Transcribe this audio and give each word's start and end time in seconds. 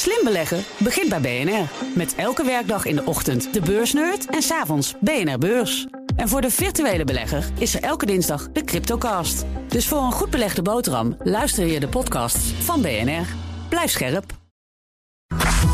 Slim 0.00 0.24
beleggen 0.24 0.64
begint 0.78 1.08
bij 1.08 1.20
BNR. 1.20 1.68
Met 1.94 2.14
elke 2.14 2.44
werkdag 2.44 2.84
in 2.84 2.96
de 2.96 3.04
ochtend 3.04 3.52
de 3.52 3.60
beursnerd 3.60 4.26
en 4.26 4.42
s'avonds 4.42 4.94
BNR 5.00 5.38
Beurs. 5.38 5.86
En 6.16 6.28
voor 6.28 6.40
de 6.40 6.50
virtuele 6.50 7.04
belegger 7.04 7.44
is 7.58 7.74
er 7.74 7.82
elke 7.82 8.06
dinsdag 8.06 8.48
de 8.52 8.64
Cryptocast. 8.64 9.44
Dus 9.68 9.88
voor 9.88 10.02
een 10.02 10.12
goed 10.12 10.30
belegde 10.30 10.62
boterham 10.62 11.16
luister 11.22 11.66
je 11.66 11.80
de 11.80 11.88
podcasts 11.88 12.52
van 12.58 12.82
BNR. 12.82 13.26
Blijf 13.68 13.90
scherp. 13.90 14.24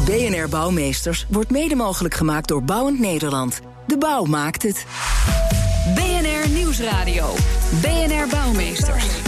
BNR 0.04 0.48
Bouwmeesters 0.48 1.26
wordt 1.28 1.50
mede 1.50 1.74
mogelijk 1.74 2.14
gemaakt 2.14 2.48
door 2.48 2.62
Bouwend 2.62 2.98
Nederland. 2.98 3.60
De 3.86 3.98
bouw 3.98 4.24
maakt 4.24 4.62
het. 4.62 4.86
BNR 5.94 6.48
Nieuwsradio. 6.48 7.34
BNR 7.82 8.28
Bouwmeesters. 8.30 9.25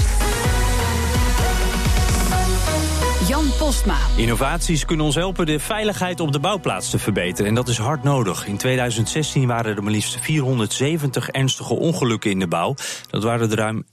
Jan 3.26 3.44
Postma. 3.58 3.98
Innovaties 4.16 4.84
kunnen 4.84 5.06
ons 5.06 5.14
helpen 5.14 5.46
de 5.46 5.58
veiligheid 5.58 6.20
op 6.20 6.32
de 6.32 6.38
bouwplaats 6.38 6.90
te 6.90 6.98
verbeteren. 6.98 7.46
En 7.46 7.54
dat 7.54 7.68
is 7.68 7.78
hard 7.78 8.02
nodig. 8.02 8.46
In 8.46 8.56
2016 8.56 9.46
waren 9.46 9.76
er 9.76 9.82
maar 9.82 9.92
liefst 9.92 10.20
470 10.20 11.28
ernstige 11.28 11.74
ongelukken 11.74 12.30
in 12.30 12.38
de 12.38 12.46
bouw. 12.46 12.74
Dat 13.10 13.22
waren 13.22 13.50
er 13.50 13.56
ruim 13.56 13.84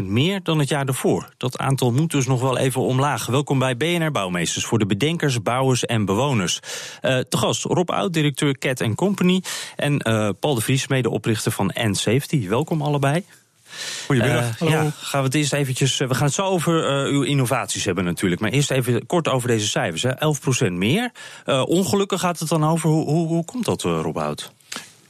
11% 0.00 0.04
meer 0.04 0.42
dan 0.42 0.58
het 0.58 0.68
jaar 0.68 0.84
daarvoor. 0.84 1.28
Dat 1.36 1.58
aantal 1.58 1.92
moet 1.92 2.10
dus 2.10 2.26
nog 2.26 2.40
wel 2.40 2.58
even 2.58 2.80
omlaag. 2.80 3.26
Welkom 3.26 3.58
bij 3.58 3.76
BNR 3.76 4.10
Bouwmeesters 4.10 4.64
voor 4.64 4.78
de 4.78 4.86
bedenkers, 4.86 5.42
bouwers 5.42 5.86
en 5.86 6.04
bewoners. 6.04 6.60
Uh, 7.02 7.18
te 7.18 7.36
gast 7.36 7.64
Rob 7.64 7.90
Oud, 7.90 8.12
directeur 8.12 8.58
Cat 8.58 8.94
Company. 8.94 9.42
En 9.76 10.08
uh, 10.08 10.28
Paul 10.40 10.54
de 10.54 10.60
Vries, 10.60 10.88
medeoprichter 10.88 11.52
van 11.52 11.70
N-Safety. 11.74 12.48
Welkom 12.48 12.82
allebei. 12.82 13.24
Goedemiddag. 14.06 14.60
Uh, 14.60 14.70
ja, 14.70 14.92
gaan 15.00 15.20
we 15.20 15.26
het 15.26 15.34
eerst 15.34 15.52
eventjes. 15.52 15.96
we 15.96 16.14
gaan 16.14 16.26
het 16.26 16.34
zo 16.34 16.42
over 16.42 17.06
uh, 17.06 17.12
uw 17.12 17.22
innovaties 17.22 17.84
hebben 17.84 18.04
natuurlijk. 18.04 18.40
Maar 18.40 18.50
eerst 18.50 18.70
even 18.70 19.06
kort 19.06 19.28
over 19.28 19.48
deze 19.48 19.68
cijfers. 19.68 20.02
Hè. 20.02 20.12
11% 20.68 20.72
meer. 20.72 21.10
Uh, 21.46 21.62
ongelukken 21.66 22.18
gaat 22.18 22.38
het 22.38 22.48
dan 22.48 22.64
over. 22.64 22.90
Hoe, 22.90 23.04
hoe, 23.04 23.26
hoe 23.26 23.44
komt 23.44 23.64
dat, 23.64 23.82
Rob 23.82 24.16
Hout? 24.16 24.52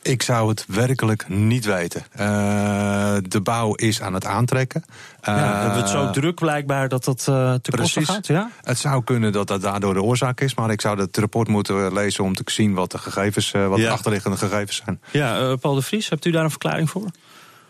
Ik 0.03 0.23
zou 0.23 0.49
het 0.49 0.65
werkelijk 0.69 1.29
niet 1.29 1.65
weten. 1.65 2.05
Uh, 2.21 3.17
de 3.23 3.41
bouw 3.41 3.75
is 3.75 4.01
aan 4.01 4.15
het 4.15 4.25
aantrekken. 4.25 4.85
Uh, 4.89 5.35
ja, 5.35 5.61
hebben 5.61 5.73
we 5.73 5.81
het 5.81 5.89
zo 5.89 6.11
druk 6.11 6.35
blijkbaar 6.35 6.89
dat 6.89 7.05
dat 7.05 7.27
uh, 7.29 7.55
te 7.55 7.71
kosten 7.71 8.05
gaat? 8.05 8.27
Ja? 8.27 8.51
Het 8.63 8.79
zou 8.79 9.05
kunnen 9.05 9.33
dat 9.33 9.47
dat 9.47 9.61
daardoor 9.61 9.95
de 9.95 10.03
oorzaak 10.03 10.41
is. 10.41 10.55
Maar 10.55 10.71
ik 10.71 10.81
zou 10.81 11.01
het 11.01 11.17
rapport 11.17 11.49
moeten 11.49 11.93
lezen 11.93 12.25
om 12.25 12.35
te 12.35 12.43
zien 12.45 12.75
wat 12.75 12.91
de 12.91 12.99
gegevens, 12.99 13.51
wat 13.51 13.79
ja. 13.79 13.85
de 13.85 13.91
achterliggende 13.91 14.37
gegevens 14.37 14.83
zijn. 14.85 15.01
Ja, 15.11 15.57
Paul 15.57 15.75
de 15.75 15.83
Vries, 15.83 16.09
hebt 16.09 16.25
u 16.25 16.31
daar 16.31 16.45
een 16.45 16.51
verklaring 16.51 16.91
voor? 16.91 17.11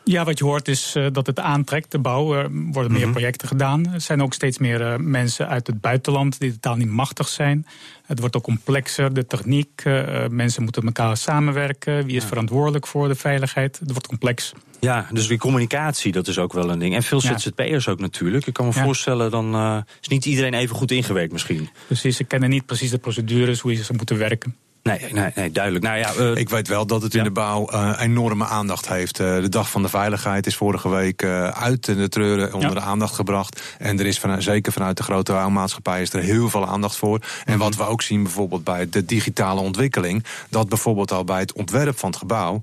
Ja, 0.09 0.25
wat 0.25 0.39
je 0.39 0.45
hoort 0.45 0.69
is 0.69 0.95
uh, 0.97 1.07
dat 1.13 1.27
het 1.27 1.41
aantrekt, 1.41 1.91
de 1.91 1.99
bouw. 1.99 2.35
Er 2.35 2.51
worden 2.51 2.73
meer 2.75 2.87
mm 2.89 3.03
-hmm. 3.03 3.13
projecten 3.13 3.49
gedaan. 3.49 3.93
Er 3.93 4.01
zijn 4.01 4.23
ook 4.23 4.35
steeds 4.35 4.59
meer 4.59 4.81
uh, 4.81 4.97
mensen 4.97 5.49
uit 5.49 5.67
het 5.67 5.81
buitenland 5.81 6.41
die 6.41 6.53
totaal 6.53 6.77
niet 6.77 6.89
machtig 6.89 7.29
zijn. 7.29 7.67
Het 8.07 8.19
wordt 8.19 8.37
ook 8.37 8.43
complexer, 8.43 9.15
de 9.15 9.27
techniek. 9.27 9.85
Uh, 9.85 10.27
mensen 10.29 10.63
moeten 10.63 10.85
met 10.85 10.99
elkaar 10.99 11.17
samenwerken. 11.17 12.05
Wie 12.05 12.17
is 12.17 12.23
ja. 12.23 12.29
verantwoordelijk 12.29 12.87
voor 12.87 13.09
de 13.09 13.15
veiligheid? 13.15 13.79
Het 13.79 13.91
wordt 13.91 14.07
complex. 14.07 14.53
Ja, 14.81 15.07
dus 15.13 15.27
die 15.27 15.39
communicatie, 15.39 16.13
dat 16.13 16.29
is 16.29 16.39
ook 16.39 16.53
wel 16.53 16.71
een 16.71 16.79
ding. 16.79 16.95
En 16.95 17.03
veel 17.03 17.21
ZZP'ers 17.21 17.85
ja. 17.85 17.93
ook 17.93 18.01
natuurlijk. 18.01 18.47
Ik 18.47 18.53
kan 18.53 18.67
me 18.67 18.73
ja. 18.75 18.85
voorstellen, 18.85 19.31
dan 19.31 19.85
is 20.01 20.09
niet 20.09 20.25
iedereen 20.25 20.55
even 20.55 20.77
goed 20.77 20.91
ingewerkt 20.91 21.33
misschien. 21.33 21.69
Precies, 21.87 22.17
ze 22.17 22.25
kennen 22.25 22.51
niet 22.51 22.67
precies 22.67 22.91
de 22.91 22.99
procedures, 22.99 23.61
hoe 23.61 23.75
ze 23.75 23.93
moeten 23.93 24.19
werken. 24.19 24.57
Nee, 24.89 25.13
nee, 25.13 25.31
nee, 25.35 25.51
duidelijk. 25.51 25.85
Nou 25.85 25.99
ja, 25.99 26.15
uh, 26.19 26.37
ik 26.37 26.49
weet 26.49 26.69
wel 26.69 26.87
dat 26.87 27.03
het 27.03 27.13
in 27.13 27.19
ja. 27.19 27.25
de 27.25 27.31
bouw 27.31 27.73
uh, 27.73 27.93
enorme 27.99 28.45
aandacht 28.45 28.89
heeft. 28.89 29.21
Uh, 29.21 29.37
de 29.37 29.49
dag 29.49 29.71
van 29.71 29.83
de 29.83 29.89
veiligheid 29.89 30.47
is 30.47 30.57
vorige 30.57 30.89
week 30.89 31.25
uit 31.53 31.85
de 31.85 32.09
treuren 32.09 32.53
onder 32.53 32.69
ja. 32.69 32.75
de 32.75 32.81
aandacht 32.81 33.15
gebracht. 33.15 33.63
En 33.79 33.99
er 33.99 34.07
is 34.07 34.19
van, 34.19 34.43
zeker 34.43 34.73
vanuit 34.73 34.97
de 34.97 35.03
grote 35.03 35.33
bouwmaatschappij 35.33 36.03
is 36.03 36.13
er 36.13 36.21
heel 36.21 36.51
veel 36.51 36.67
aandacht 36.67 36.97
voor. 36.97 37.21
En 37.45 37.59
wat 37.59 37.77
we 37.77 37.87
ook 37.87 38.03
zien 38.03 38.23
bijvoorbeeld 38.23 38.65
bij 38.65 38.89
de 38.89 39.05
digitale 39.05 39.61
ontwikkeling, 39.61 40.25
dat 40.49 40.69
bijvoorbeeld 40.69 41.13
al 41.13 41.25
bij 41.25 41.41
het 41.41 41.53
ontwerp 41.53 41.99
van 41.99 42.09
het 42.11 42.19
gebouw 42.19 42.63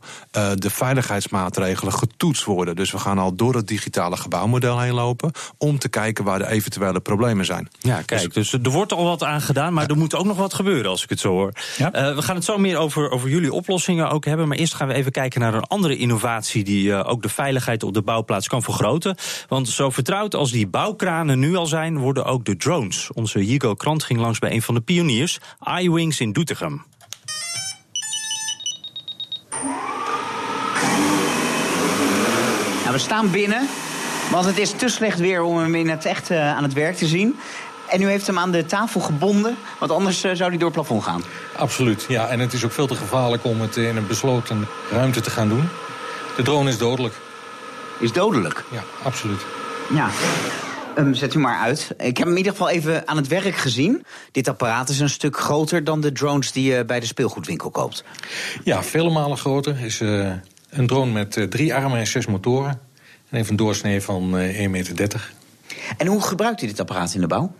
de 0.56 0.70
veiligheidsmaatregelen 0.70 1.94
getoetst 1.94 2.44
worden. 2.44 2.76
Dus 2.76 2.92
we 2.92 2.98
gaan 2.98 3.18
al 3.18 3.36
door 3.36 3.56
het 3.56 3.68
digitale 3.68 4.18
gebouwmodel 4.18 4.80
heen 4.80 4.94
lopen 4.94 5.32
om 5.58 5.80
te 5.80 5.90
kijken 5.90 6.24
waar 6.24 6.40
de 6.40 6.48
eventuele 6.48 7.00
problemen 7.00 7.46
zijn. 7.46 7.70
Ja, 7.80 8.02
kijk, 8.02 8.34
dus, 8.34 8.50
dus 8.50 8.64
er 8.64 8.70
wordt 8.70 8.94
al 8.94 9.04
wat 9.04 9.24
aan 9.24 9.42
gedaan, 9.42 9.74
maar 9.74 9.86
er 9.86 9.98
moet 9.98 10.16
ook 10.16 10.26
nog 10.26 10.38
wat 10.38 10.54
gebeuren 10.54 10.92
als 10.92 11.04
ik 11.04 11.10
het 11.10 11.20
zo 11.20 11.30
hoor. 11.30 11.52
Ja? 11.78 12.14
We 12.16 12.22
gaan 12.22 12.36
het 12.36 12.46
zo 12.46 12.58
meer 12.58 12.78
over, 12.78 13.10
over 13.10 13.30
jullie 13.30 13.54
oplossingen 13.54 14.10
ook 14.10 14.26
hebben. 14.26 14.48
Maar 14.48 14.58
eerst 14.58 14.74
gaan 14.74 14.88
we 14.88 14.94
even 14.94 15.12
kijken 15.12 15.42
naar 15.42 15.54
een 15.54 15.64
andere 15.64 15.98
innovatie 15.98 16.64
die 16.64 16.88
uh, 16.88 17.10
ook 17.10 17.22
de 17.22 17.30
veiligheid 17.30 17.84
op 17.84 17.94
de 17.94 18.02
bouwplaats 18.02 18.48
kan 18.48 18.62
vergroten. 18.62 19.16
Want 19.48 19.70
zo 19.70 19.90
vertrouwd 19.90 20.36
als 20.36 20.52
die 20.52 20.68
bouwkranen 20.68 21.40
nu 21.40 21.56
al 21.56 21.66
zijn, 21.66 21.98
worden 21.98 22.26
ook 22.26 22.46
de 22.46 22.58
drones. 22.58 23.10
Onze 23.14 23.46
Jigo 23.46 23.74
Krant 23.74 24.04
ging 24.04 24.20
langs 24.20 24.40
bij 24.40 24.52
een 24.52 24.62
van 24.62 24.76
de 24.76 24.82
pioniers, 24.82 25.40
iWings 25.80 26.20
in 26.20 26.34
Doetinchem. 26.34 26.86
Nou, 32.82 32.92
we 32.92 32.98
staan 32.98 33.32
binnen, 33.32 33.68
want 34.32 34.46
het 34.46 34.58
is 34.58 34.72
te 34.72 34.88
slecht 34.88 35.20
weer 35.20 35.42
om 35.42 35.58
hem 35.58 35.76
in 35.76 35.90
het 35.90 36.06
echt 36.06 36.32
uh, 36.32 36.56
aan 36.56 36.64
het 36.64 36.74
werk 36.74 36.96
te 36.96 37.08
zien. 37.08 37.36
En 37.90 38.02
u 38.02 38.08
heeft 38.08 38.28
hem 38.28 38.40
aan 38.40 38.52
de 38.52 38.66
tafel 38.66 39.02
gebonden, 39.02 39.58
want 39.80 39.92
anders 39.92 40.26
uh, 40.26 40.32
zou 40.34 40.50
hij 40.50 40.58
door 40.58 40.68
het 40.68 40.78
plafond 40.78 41.04
gaan. 41.04 41.24
Absoluut, 41.56 42.06
ja. 42.08 42.28
En 42.28 42.40
het 42.40 42.54
is 42.54 42.66
ook 42.66 42.72
veel 42.72 42.88
te 42.88 42.96
gevaarlijk 42.96 43.44
om 43.44 43.62
het 43.62 43.76
in 43.76 43.98
een 43.98 44.08
besloten 44.08 44.68
ruimte 44.92 45.22
te 45.22 45.30
gaan 45.30 45.50
doen. 45.50 45.70
De 46.36 46.44
drone 46.44 46.70
is 46.70 46.78
dodelijk. 46.78 47.14
Is 48.00 48.12
dodelijk? 48.12 48.64
Ja, 48.72 48.84
absoluut. 49.04 49.46
Ja. 49.94 50.10
Um, 50.98 51.14
zet 51.14 51.34
u 51.34 51.40
maar 51.40 51.60
uit. 51.60 51.94
Ik 51.98 52.18
heb 52.18 52.18
hem 52.18 52.30
in 52.30 52.38
ieder 52.38 52.52
geval 52.52 52.70
even 52.70 53.08
aan 53.08 53.18
het 53.18 53.28
werk 53.28 53.56
gezien. 53.56 54.06
Dit 54.32 54.48
apparaat 54.48 54.90
is 54.90 55.00
een 55.00 55.10
stuk 55.10 55.38
groter 55.38 55.84
dan 55.84 56.02
de 56.02 56.12
drones 56.12 56.52
die 56.52 56.74
je 56.74 56.86
bij 56.86 57.00
de 57.00 57.06
speelgoedwinkel 57.06 57.70
koopt. 57.70 58.04
Ja, 58.64 58.84
vele 58.84 59.10
malen 59.10 59.38
groter. 59.38 59.80
is 59.80 60.00
uh, 60.00 60.32
een 60.70 60.88
drone 60.88 61.12
met 61.12 61.36
uh, 61.36 61.48
drie 61.48 61.76
armen 61.76 62.00
en 62.00 62.08
zes 62.08 62.26
motoren. 62.26 62.70
En 63.30 63.38
heeft 63.38 63.50
een 63.50 63.56
doorsnee 63.56 64.02
van 64.02 64.40
uh, 64.40 64.60
1,30 64.60 64.70
meter. 64.70 65.34
En 65.98 66.08
hoe 66.08 66.22
gebruikt 66.22 66.62
u 66.62 66.68
dit 66.68 66.80
apparaat 66.80 67.14
in 67.14 67.22
de 67.22 67.28
bouw? 67.28 67.54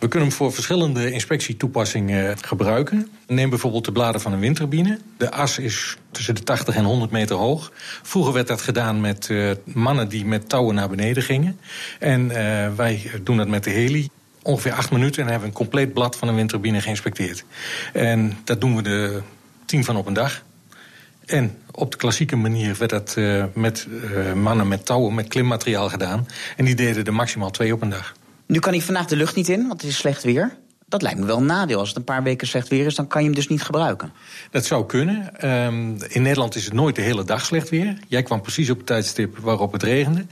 We 0.00 0.08
kunnen 0.08 0.28
hem 0.28 0.36
voor 0.36 0.52
verschillende 0.52 1.10
inspectietoepassingen 1.10 2.38
gebruiken. 2.38 3.08
Neem 3.26 3.50
bijvoorbeeld 3.50 3.84
de 3.84 3.92
bladen 3.92 4.20
van 4.20 4.32
een 4.32 4.40
windturbine. 4.40 4.98
De 5.16 5.30
as 5.30 5.58
is 5.58 5.96
tussen 6.10 6.34
de 6.34 6.42
80 6.42 6.74
en 6.74 6.84
100 6.84 7.10
meter 7.10 7.36
hoog. 7.36 7.72
Vroeger 8.02 8.32
werd 8.32 8.46
dat 8.46 8.62
gedaan 8.62 9.00
met 9.00 9.28
uh, 9.28 9.50
mannen 9.64 10.08
die 10.08 10.24
met 10.24 10.48
touwen 10.48 10.74
naar 10.74 10.88
beneden 10.88 11.22
gingen. 11.22 11.58
En 11.98 12.24
uh, 12.24 12.74
wij 12.74 13.10
doen 13.22 13.36
dat 13.36 13.48
met 13.48 13.64
de 13.64 13.70
heli. 13.70 14.08
Ongeveer 14.42 14.72
acht 14.72 14.90
minuten 14.90 15.22
en 15.22 15.28
hebben 15.28 15.48
een 15.48 15.54
compleet 15.54 15.92
blad 15.92 16.16
van 16.16 16.28
een 16.28 16.34
windturbine 16.34 16.80
geïnspecteerd. 16.80 17.44
En 17.92 18.38
dat 18.44 18.60
doen 18.60 18.76
we 18.76 18.82
de 18.82 19.22
tien 19.64 19.84
van 19.84 19.96
op 19.96 20.06
een 20.06 20.12
dag. 20.12 20.42
En 21.26 21.58
op 21.70 21.90
de 21.90 21.96
klassieke 21.96 22.36
manier 22.36 22.76
werd 22.78 22.90
dat 22.90 23.16
met 23.54 23.86
mannen 24.34 24.68
met 24.68 24.86
touwen, 24.86 25.14
met 25.14 25.28
klimmateriaal 25.28 25.88
gedaan. 25.88 26.26
En 26.56 26.64
die 26.64 26.74
deden 26.74 27.04
er 27.04 27.14
maximaal 27.14 27.50
twee 27.50 27.72
op 27.72 27.82
een 27.82 27.88
dag. 27.88 28.14
Nu 28.46 28.58
kan 28.58 28.72
hij 28.72 28.82
vandaag 28.82 29.06
de 29.06 29.16
lucht 29.16 29.34
niet 29.34 29.48
in, 29.48 29.68
want 29.68 29.80
het 29.80 29.90
is 29.90 29.96
slecht 29.96 30.22
weer. 30.22 30.56
Dat 30.86 31.02
lijkt 31.02 31.18
me 31.18 31.26
wel 31.26 31.36
een 31.36 31.46
nadeel. 31.46 31.78
Als 31.78 31.88
het 31.88 31.96
een 31.96 32.04
paar 32.04 32.22
weken 32.22 32.46
slecht 32.46 32.68
weer 32.68 32.86
is, 32.86 32.94
dan 32.94 33.06
kan 33.06 33.20
je 33.20 33.26
hem 33.26 33.36
dus 33.36 33.48
niet 33.48 33.62
gebruiken. 33.62 34.12
Dat 34.50 34.64
zou 34.64 34.86
kunnen. 34.86 35.48
Um, 35.50 35.96
in 36.08 36.22
Nederland 36.22 36.54
is 36.54 36.64
het 36.64 36.74
nooit 36.74 36.96
de 36.96 37.02
hele 37.02 37.24
dag 37.24 37.44
slecht 37.44 37.68
weer. 37.68 37.98
Jij 38.08 38.22
kwam 38.22 38.40
precies 38.40 38.70
op 38.70 38.76
het 38.76 38.86
tijdstip 38.86 39.38
waarop 39.38 39.72
het 39.72 39.82
regende. 39.82 40.26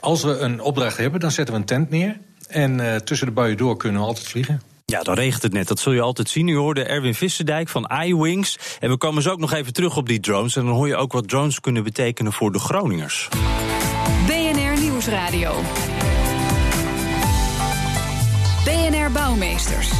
Als 0.00 0.22
we 0.22 0.38
een 0.38 0.60
opdracht 0.60 0.96
hebben, 0.96 1.20
dan 1.20 1.30
zetten 1.30 1.54
we 1.54 1.60
een 1.60 1.66
tent 1.66 1.90
neer. 1.90 2.18
En 2.48 2.78
uh, 2.78 2.96
tussen 2.96 3.26
de 3.26 3.32
buien 3.32 3.56
door 3.56 3.76
kunnen 3.76 4.00
we 4.00 4.06
altijd 4.06 4.28
vliegen. 4.28 4.60
Ja, 4.84 5.02
dan 5.02 5.14
regent 5.14 5.42
het 5.42 5.52
net. 5.52 5.68
Dat 5.68 5.78
zul 5.78 5.92
je 5.92 6.00
altijd 6.00 6.28
zien. 6.28 6.48
U 6.48 6.56
hoorde 6.56 6.84
Erwin 6.84 7.14
Visserdijk 7.14 7.68
van 7.68 7.90
iWings. 8.04 8.58
En 8.80 8.90
we 8.90 8.96
komen 8.96 9.22
zo 9.22 9.30
ook 9.30 9.38
nog 9.38 9.52
even 9.52 9.72
terug 9.72 9.96
op 9.96 10.08
die 10.08 10.20
drones. 10.20 10.56
En 10.56 10.64
dan 10.64 10.74
hoor 10.74 10.88
je 10.88 10.96
ook 10.96 11.12
wat 11.12 11.28
drones 11.28 11.60
kunnen 11.60 11.84
betekenen 11.84 12.32
voor 12.32 12.52
de 12.52 12.58
Groningers. 12.58 13.28
BNR 14.26 14.80
Nieuwsradio. 14.80 15.52
Bouwmeesters. 19.12 19.90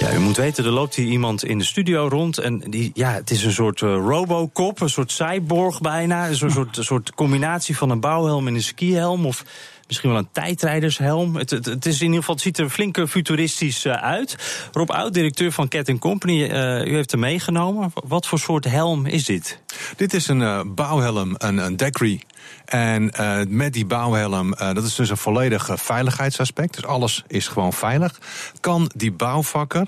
Ja, 0.00 0.12
u 0.14 0.18
moet 0.18 0.36
weten, 0.36 0.64
er 0.64 0.70
loopt 0.70 0.94
hier 0.94 1.06
iemand 1.06 1.44
in 1.44 1.58
de 1.58 1.64
studio 1.64 2.08
rond. 2.08 2.38
En 2.38 2.58
die, 2.58 2.90
ja, 2.94 3.12
het 3.12 3.30
is 3.30 3.44
een 3.44 3.52
soort 3.52 3.80
uh, 3.80 3.90
robocop, 3.90 4.80
een 4.80 4.88
soort 4.88 5.12
cyborg 5.12 5.80
bijna. 5.80 6.28
Een 6.28 6.50
soort, 6.50 6.76
soort 6.80 7.14
combinatie 7.14 7.76
van 7.76 7.90
een 7.90 8.00
bouwhelm 8.00 8.46
en 8.46 8.54
een 8.54 8.62
skihelm. 8.62 9.26
Of 9.26 9.44
misschien 9.88 10.10
wel 10.10 10.18
een 10.18 10.28
tijdrijdershelm. 10.32 11.36
Het, 11.36 11.50
het, 11.50 11.64
het, 11.64 11.86
is 11.86 11.98
in 12.00 12.04
ieder 12.04 12.20
geval, 12.20 12.38
ziet 12.38 12.58
er 12.58 12.70
flink 12.70 13.08
futuristisch 13.08 13.84
uh, 13.84 13.92
uit. 13.92 14.36
Rob 14.72 14.90
Oud, 14.90 15.14
directeur 15.14 15.52
van 15.52 15.68
Cat 15.68 15.98
Company, 15.98 16.42
uh, 16.42 16.86
u 16.86 16.94
heeft 16.94 17.10
hem 17.10 17.20
meegenomen. 17.20 17.92
Wat 17.94 18.26
voor 18.26 18.38
soort 18.38 18.64
helm 18.64 19.06
is 19.06 19.24
dit? 19.24 19.60
Dit 19.96 20.14
is 20.14 20.28
een 20.28 20.74
bouwhelm, 20.74 21.34
een, 21.38 21.58
een 21.58 21.76
Decree. 21.76 22.22
En 22.64 23.12
met 23.48 23.72
die 23.72 23.86
bouwhelm, 23.86 24.54
dat 24.54 24.84
is 24.84 24.94
dus 24.94 25.10
een 25.10 25.16
volledig 25.16 25.70
veiligheidsaspect. 25.74 26.74
Dus 26.74 26.84
alles 26.84 27.24
is 27.26 27.48
gewoon 27.48 27.72
veilig. 27.72 28.20
Kan 28.60 28.90
die 28.94 29.12
bouwvakker 29.12 29.86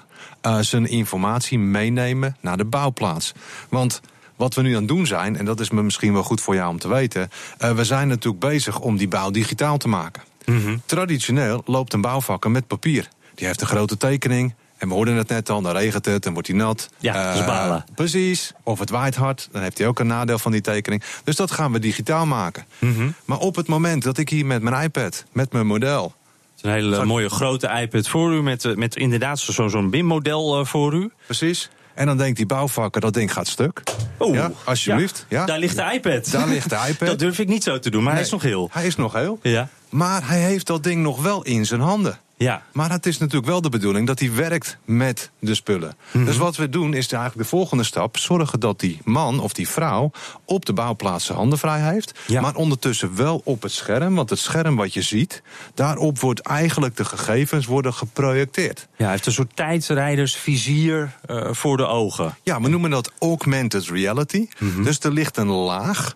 zijn 0.61 0.87
informatie 0.87 1.59
meenemen 1.59 2.37
naar 2.41 2.57
de 2.57 2.65
bouwplaats. 2.65 3.33
Want 3.69 4.01
wat 4.41 4.55
we 4.55 4.63
nu 4.63 4.71
aan 4.73 4.79
het 4.79 4.89
doen 4.89 5.07
zijn, 5.07 5.37
en 5.37 5.45
dat 5.45 5.61
is 5.61 5.71
me 5.71 5.83
misschien 5.83 6.13
wel 6.13 6.23
goed 6.23 6.41
voor 6.41 6.55
jou 6.55 6.71
om 6.71 6.79
te 6.79 6.89
weten. 6.89 7.31
we 7.59 7.85
zijn 7.85 8.09
natuurlijk 8.09 8.43
bezig 8.43 8.79
om 8.81 8.97
die 8.97 9.09
bouw 9.09 9.31
digitaal 9.31 9.77
te 9.79 9.89
maken. 9.89 10.23
Mm 10.47 10.63
-hmm. 10.63 10.83
Traditioneel 10.87 11.63
loopt 11.67 11.93
een 11.93 12.01
bouwvakker 12.01 12.51
met 12.51 12.67
papier. 12.67 13.09
die 13.35 13.47
heeft 13.47 13.61
een 13.61 13.67
grote 13.67 13.97
tekening. 13.97 14.55
En 14.77 14.89
we 14.89 14.95
hoorden 14.95 15.15
het 15.17 15.29
net 15.29 15.51
al, 15.51 15.63
dan 15.63 15.73
regent 15.77 16.05
het, 16.05 16.23
dan 16.23 16.33
wordt 16.33 16.49
hij 16.49 16.57
nat. 16.57 16.89
Ja, 16.99 17.15
Eh. 17.15 17.95
Precies. 17.95 18.53
Of 18.63 18.79
het 18.79 18.91
waait 18.91 19.15
hard, 19.17 19.49
dan 19.53 19.63
heeft 19.63 19.79
hij 19.79 19.87
ook 19.87 19.99
een 19.99 20.07
nadeel 20.07 20.39
van 20.39 20.53
die 20.53 20.61
tekening. 20.61 21.03
Dus 21.25 21.37
dat 21.37 21.51
gaan 21.51 21.73
we 21.73 21.79
digitaal 21.79 22.27
maken. 22.27 22.65
Mhm. 22.79 23.09
Maar 23.25 23.39
op 23.39 23.57
het 23.57 23.67
moment 23.67 24.03
dat 24.03 24.19
ik 24.19 24.29
hier 24.29 24.47
met 24.47 24.63
mijn 24.63 24.83
iPad, 24.85 25.25
met 25.33 25.53
mijn 25.53 25.67
model... 25.67 26.05
Het 26.05 26.65
is 26.65 26.71
een 26.71 26.71
hele 26.91 27.05
mooie 27.05 27.29
grote 27.29 27.69
iPad 27.81 28.09
voor 28.09 28.33
u. 28.33 28.43
Met, 28.43 28.65
eh, 28.65 28.75
met 28.75 28.97
inderdaad 28.97 29.39
zo- 29.39 29.69
zo'n 29.69 29.91
BIM-model 29.91 30.59
eh, 30.61 30.65
voor 30.67 30.95
u. 30.95 31.11
Precies. 31.27 31.71
En 32.01 32.07
dan 32.07 32.17
denkt 32.17 32.37
die 32.37 32.47
bouwvakker, 32.47 33.01
dat 33.01 33.15
ding 33.15 33.33
gaat 33.33 33.47
stuk. 33.47 33.83
Oh, 34.17 34.35
ja, 34.35 34.51
alsjeblieft. 34.65 35.27
Ja. 35.29 35.45
Daar 35.45 35.59
ligt 35.59 35.77
de 35.77 35.91
iPad. 35.93 36.31
Daar 36.31 36.49
ligt 36.49 36.71
de 36.71 36.79
iPad. 36.89 37.09
Dat 37.13 37.19
durf 37.19 37.39
ik 37.39 37.49
niet 37.49 37.63
zo 37.63 37.79
te 37.79 37.91
doen, 37.91 38.03
maar 38.03 38.13
hij 38.13 38.23
is 38.23 38.31
nog 38.31 38.43
heel. 38.43 38.69
Hij 38.73 38.87
is 38.87 38.97
nog 38.97 39.13
heel. 39.13 39.39
Ja. 39.43 39.69
Maar 39.89 40.29
hij 40.29 40.41
heeft 40.41 40.67
dat 40.67 40.83
ding 40.83 41.03
nog 41.03 41.23
wel 41.23 41.43
in 41.43 41.67
zijn 41.67 41.81
handen. 41.81 42.19
Ja. 42.45 42.63
Maar 42.73 42.91
het 42.91 43.07
is 43.07 43.19
natuurlijk 43.19 43.47
wel 43.47 43.61
de 43.61 43.69
bedoeling 43.69 44.07
dat 44.07 44.19
hij 44.19 44.35
werkt 44.35 44.79
met 44.85 45.31
de 45.39 45.55
spullen. 45.55 45.97
Mhm. 46.11 46.25
Dus 46.25 46.37
wat 46.37 46.57
we 46.57 46.69
doen 46.69 46.95
is 46.95 47.13
eigenlijk 47.13 47.43
de 47.43 47.57
volgende 47.57 47.85
stap: 47.85 48.17
zorgen 48.17 48.61
dat 48.61 48.81
die 48.81 49.01
man 49.05 49.41
of 49.41 49.53
die 49.53 49.69
vrouw 49.69 50.11
op 50.45 50.65
de 50.67 50.73
bouwplaats 50.73 51.25
zijn 51.25 51.39
handen 51.39 51.59
vrij 51.59 51.81
heeft. 51.81 52.19
Ja. 52.27 52.41
Maar 52.41 52.55
ondertussen 52.55 53.17
wel 53.17 53.41
op 53.45 53.63
het 53.63 53.73
scherm. 53.73 54.15
Want 54.15 54.31
het 54.31 54.39
scherm 54.39 54.77
wat 54.77 54.95
je 54.95 55.03
ziet, 55.03 55.43
daarop 55.75 56.19
wordt 56.19 56.41
eigenlijk 56.41 56.97
de 56.97 57.05
gegevens 57.05 57.67
worden 57.67 57.95
geprojecteerd. 57.95 58.89
ja, 58.97 59.03
hij 59.03 59.11
heeft 59.11 59.27
een 59.27 59.33
soort 59.33 59.57
tijdrijdersvizier 59.57 61.17
eh 61.27 61.49
voor 61.53 61.77
de 61.77 61.87
ogen. 61.87 62.37
Ja, 62.43 62.61
we 62.61 62.69
noemen 62.69 62.91
dat 62.91 63.13
augmented 63.19 63.89
reality. 63.89 64.49
Mhm. 64.59 64.83
Dus 64.83 64.99
er 64.99 65.13
ligt 65.13 65.37
een 65.37 65.49
laag, 65.51 66.15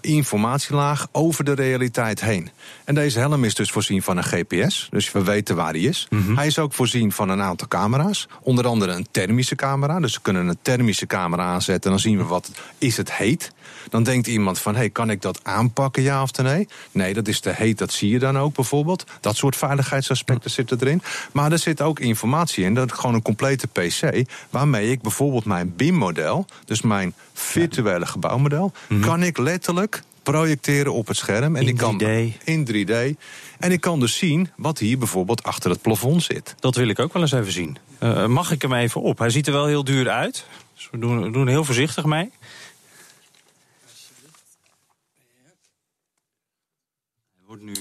informatielaag 0.00 1.08
over 1.12 1.44
de 1.44 1.52
realiteit 1.52 2.20
heen. 2.20 2.50
En 2.84 2.94
deze 2.94 3.18
helm 3.18 3.44
is 3.44 3.54
dus 3.54 3.70
voorzien 3.70 4.02
van 4.02 4.16
een 4.16 4.24
GPS, 4.24 4.88
dus 4.90 5.12
we 5.12 5.24
weten 5.24 5.56
waar 5.56 5.72
hij 5.72 5.80
is. 5.80 6.06
Mhm. 6.10 6.36
Hij 6.36 6.46
is 6.46 6.58
ook 6.58 6.72
voorzien 6.72 7.12
van 7.12 7.28
een 7.28 7.40
aantal 7.40 7.68
camera's, 7.68 8.28
onder 8.42 8.66
andere 8.66 8.92
een 8.92 9.06
thermische 9.10 9.54
camera. 9.54 10.00
Dus 10.00 10.14
we 10.14 10.20
kunnen 10.22 10.48
een 10.48 10.58
thermische 10.62 11.06
camera 11.06 11.44
aanzetten 11.44 11.84
en 11.84 11.90
dan 11.90 11.98
zien 11.98 12.18
we 12.18 12.24
wat 12.24 12.50
is 12.78 12.96
het 12.96 13.12
heet. 13.12 13.52
Dan 13.88 14.02
denkt 14.02 14.26
iemand 14.26 14.58
van, 14.58 14.76
hey, 14.76 14.90
kan 14.90 15.10
ik 15.10 15.22
dat 15.22 15.40
aanpakken, 15.42 16.02
ja 16.02 16.22
of 16.22 16.36
nee? 16.36 16.68
Nee, 16.90 17.14
dat 17.14 17.28
is 17.28 17.40
te 17.40 17.50
heet, 17.50 17.78
dat 17.78 17.92
zie 17.92 18.10
je 18.10 18.18
dan 18.18 18.38
ook 18.38 18.54
bijvoorbeeld. 18.54 19.04
Dat 19.20 19.36
soort 19.36 19.56
veiligheidsaspecten 19.56 20.50
zitten 20.50 20.78
erin. 20.80 21.02
Maar 21.32 21.52
er 21.52 21.58
zit 21.58 21.82
ook 21.82 22.00
informatie 22.00 22.64
in, 22.64 22.74
dat 22.74 22.92
is 22.92 22.98
gewoon 22.98 23.14
een 23.14 23.22
complete 23.22 23.66
PC... 23.66 24.28
waarmee 24.50 24.90
ik 24.90 25.02
bijvoorbeeld 25.02 25.44
mijn 25.44 25.76
BIM-model, 25.76 26.46
dus 26.64 26.82
mijn 26.82 27.14
virtuele 27.32 28.06
gebouwmodel... 28.06 28.72
kan 29.00 29.22
ik 29.22 29.38
letterlijk 29.58 30.02
projecteren 30.22 30.92
op 30.92 31.06
het 31.06 31.16
scherm. 31.16 31.56
En 31.56 31.62
In 31.62 31.68
ik 31.68 31.76
kan, 31.76 32.02
3D. 32.02 32.44
In 32.44 32.68
3D. 32.72 32.92
En 33.58 33.72
ik 33.72 33.80
kan 33.80 34.00
dus 34.00 34.16
zien 34.16 34.50
wat 34.56 34.78
hier 34.78 34.98
bijvoorbeeld 34.98 35.42
achter 35.42 35.70
het 35.70 35.82
plafond 35.82 36.22
zit. 36.22 36.54
Dat 36.60 36.76
wil 36.76 36.88
ik 36.88 36.98
ook 36.98 37.12
wel 37.12 37.22
eens 37.22 37.32
even 37.32 37.52
zien. 37.52 37.78
Eh, 37.98 38.26
mag 38.26 38.50
ik 38.50 38.62
hem 38.62 38.74
even 38.74 39.00
op? 39.00 39.18
Hij 39.18 39.30
ziet 39.30 39.46
er 39.46 39.52
wel 39.52 39.66
heel 39.66 39.84
duur 39.84 40.10
uit. 40.10 40.46
Dus 40.74 40.88
we 40.90 40.98
doen, 40.98 41.22
we 41.22 41.30
doen 41.30 41.48
heel 41.48 41.64
voorzichtig 41.64 42.04
mee. 42.04 42.30
Hij 47.36 47.46
wordt 47.46 47.62
nu... 47.62 47.74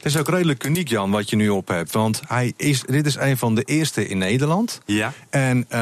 Het 0.00 0.12
is 0.12 0.18
ook 0.18 0.28
redelijk 0.28 0.64
uniek, 0.64 0.88
Jan, 0.88 1.10
wat 1.10 1.30
je 1.30 1.36
nu 1.36 1.48
op 1.48 1.68
hebt. 1.68 1.92
Want 1.92 2.22
hij 2.26 2.52
is, 2.56 2.82
dit 2.82 3.06
is 3.06 3.16
een 3.16 3.36
van 3.36 3.54
de 3.54 3.62
eerste 3.62 4.08
in 4.08 4.18
Nederland. 4.18 4.80
Ja. 4.84 5.12
En 5.30 5.64
eh, 5.68 5.80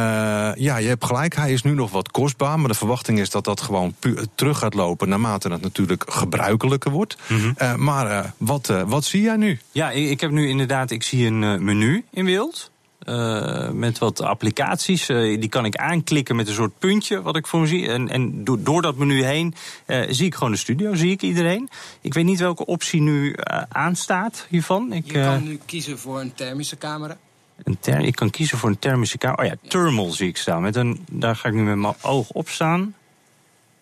ja, 0.55 0.77
je 0.77 0.89
hebt 0.89 1.05
gelijk, 1.05 1.35
hij 1.35 1.53
is 1.53 1.63
nu 1.63 1.75
nog 1.75 1.91
wat 1.91 2.11
kostbaar. 2.11 2.59
Maar 2.59 2.69
de 2.69 2.75
verwachting 2.75 3.19
is 3.19 3.31
dat 3.31 3.45
dat 3.45 3.61
gewoon 3.61 3.95
terug 4.35 4.59
gaat 4.59 4.75
lopen... 4.75 5.09
naarmate 5.09 5.49
het 5.49 5.63
natuurlijk 5.63 6.05
gebruikelijker 6.09 6.91
wordt. 6.91 7.17
Eh, 7.57 7.75
maar 7.75 8.11
eh, 8.11 8.31
wat, 8.37 8.73
wat 8.87 9.05
zie 9.05 9.23
jij 9.23 9.37
nu? 9.37 9.59
Ja, 9.73 9.91
ik, 9.91 10.11
ik 10.11 10.21
heb 10.21 10.31
nu 10.31 10.49
inderdaad, 10.49 10.91
ik 10.91 11.03
zie 11.03 11.27
een 11.27 11.65
menu 11.65 12.05
in 12.11 12.25
beeld. 12.25 12.71
Eh, 13.09 13.71
met 13.71 13.99
wat 13.99 14.23
applicaties. 14.23 15.09
Eh, 15.09 15.17
die 15.41 15.49
kan 15.49 15.65
ik 15.65 15.77
aanklikken 15.77 16.37
met 16.37 16.49
een 16.49 16.55
soort 16.55 16.79
puntje 16.79 17.23
wat 17.23 17.37
ik 17.37 17.47
voor 17.47 17.61
me 17.61 17.67
zie. 17.67 17.89
En, 17.89 18.09
en 18.09 18.45
door, 18.45 18.63
door 18.63 18.83
dat 18.83 18.97
menu 18.97 19.25
heen 19.25 19.55
eh, 19.87 20.05
zie 20.09 20.27
ik 20.27 20.35
gewoon 20.35 20.53
de 20.53 20.59
studio, 20.59 20.95
zie 20.95 21.11
ik 21.11 21.23
iedereen. 21.23 21.69
Ik 22.01 22.15
weet 22.15 22.25
niet 22.25 22.39
welke 22.39 22.67
optie 22.67 23.01
nu 23.01 23.35
aanstaat 23.69 24.47
hiervan. 24.49 24.93
Ik, 24.93 25.07
Je 25.07 25.13
kan 25.13 25.43
nu 25.43 25.61
kiezen 25.65 25.99
voor 25.99 26.21
een 26.21 26.35
thermische 26.35 26.77
camera. 26.77 27.19
een 27.63 28.05
ik 28.05 28.15
kan 28.15 28.31
kiezen 28.31 28.59
voor 28.59 28.69
een 28.69 28.79
thermische 28.79 29.19
kamer. 29.19 29.39
Oh 29.39 29.45
ja, 29.45 29.55
thermal 29.69 30.11
zie 30.11 30.29
ik 30.29 30.37
staan. 30.37 30.63
Met 30.63 30.77
een, 30.77 31.05
daar 31.11 31.37
ga 31.37 31.49
ik 31.49 31.55
nu 31.55 31.63
met 31.63 31.77
mijn 31.77 31.95
oog 32.03 32.31
op 32.31 32.49
staan. 32.49 32.95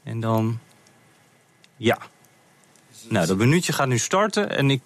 En 0.03 0.21
dan. 0.21 0.59
Ja. 1.77 1.99
Nou, 3.09 3.27
dat 3.27 3.37
minuutje 3.37 3.73
gaat 3.73 3.89
nu 3.89 3.99
starten. 3.99 4.57
En 4.57 4.71
ik. 4.71 4.81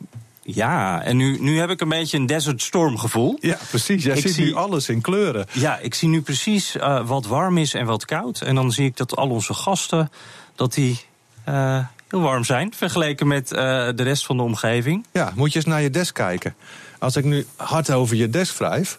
Ja, 0.54 1.02
en 1.02 1.16
nu, 1.16 1.38
nu 1.40 1.58
heb 1.58 1.70
ik 1.70 1.80
een 1.80 1.88
beetje 1.88 2.16
een 2.16 2.26
Desert 2.26 2.62
Storm 2.62 2.98
gevoel. 2.98 3.38
Ja, 3.40 3.56
precies. 3.68 4.04
Jij 4.04 4.16
Ik 4.16 4.22
ziet 4.22 4.34
zie- 4.34 4.44
nu 4.44 4.54
alles 4.54 4.88
in 4.88 5.00
kleuren. 5.00 5.46
Ja, 5.52 5.78
ik 5.78 5.94
zie 5.94 6.08
nu 6.08 6.20
precies 6.22 6.76
eh, 6.76 7.06
wat 7.06 7.26
warm 7.26 7.58
is 7.58 7.74
en 7.74 7.86
wat 7.86 8.04
koud. 8.04 8.40
En 8.40 8.54
dan 8.54 8.72
zie 8.72 8.84
ik 8.86 8.96
dat 8.96 9.16
al 9.16 9.28
onze 9.28 9.54
gasten 9.54 10.10
dat 10.54 10.74
die 10.74 11.00
eh, 11.44 11.78
heel 12.08 12.20
warm 12.20 12.44
zijn 12.44 12.72
vergeleken 12.76 13.26
met 13.26 13.52
eh, 13.52 13.58
de 13.94 14.02
rest 14.02 14.26
van 14.26 14.36
de 14.36 14.42
omgeving. 14.42 15.06
Ja, 15.12 15.32
moet 15.34 15.50
je 15.52 15.56
eens 15.58 15.66
naar 15.68 15.82
je 15.82 15.90
desk 15.90 16.14
kijken. 16.14 16.54
Als 16.98 17.16
ik 17.16 17.24
nu 17.24 17.46
hard 17.56 17.90
over 17.90 18.16
je 18.16 18.28
desk 18.30 18.56
wrijf... 18.58 18.98